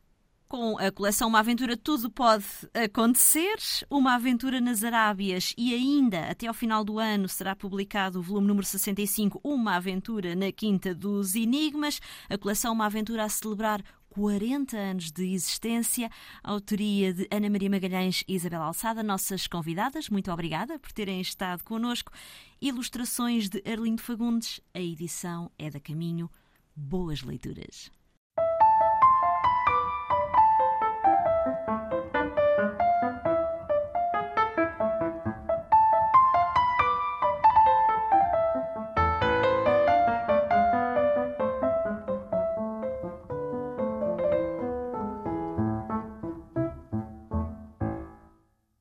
com 0.48 0.78
a 0.78 0.90
coleção 0.90 1.28
Uma 1.28 1.40
Aventura 1.40 1.76
Tudo 1.76 2.10
Pode 2.10 2.44
Acontecer, 2.72 3.56
Uma 3.90 4.14
Aventura 4.14 4.60
nas 4.60 4.84
Arábias 4.84 5.54
e 5.56 5.74
ainda 5.74 6.30
até 6.30 6.46
ao 6.46 6.54
final 6.54 6.84
do 6.84 6.98
ano 6.98 7.28
será 7.28 7.56
publicado 7.56 8.18
o 8.18 8.22
volume 8.22 8.46
número 8.46 8.66
65, 8.66 9.40
Uma 9.42 9.76
Aventura 9.76 10.34
na 10.34 10.52
Quinta 10.52 10.94
dos 10.94 11.34
Enigmas, 11.34 12.00
a 12.28 12.38
coleção 12.38 12.72
Uma 12.72 12.86
Aventura 12.86 13.24
a 13.24 13.28
celebrar 13.28 13.82
40 14.10 14.76
anos 14.76 15.10
de 15.10 15.34
existência, 15.34 16.08
autoria 16.42 17.12
de 17.12 17.26
Ana 17.32 17.50
Maria 17.50 17.68
Magalhães 17.68 18.22
e 18.28 18.34
Isabel 18.36 18.62
Alçada, 18.62 19.02
nossas 19.02 19.48
convidadas. 19.48 20.08
Muito 20.08 20.30
obrigada 20.30 20.78
por 20.78 20.92
terem 20.92 21.20
estado 21.20 21.64
connosco. 21.64 22.12
Ilustrações 22.60 23.48
de 23.48 23.60
Arlindo 23.66 24.00
Fagundes, 24.00 24.60
a 24.72 24.78
edição 24.78 25.50
é 25.58 25.68
da 25.68 25.80
Caminho. 25.80 26.30
Boas 26.76 27.22
leituras. 27.22 27.90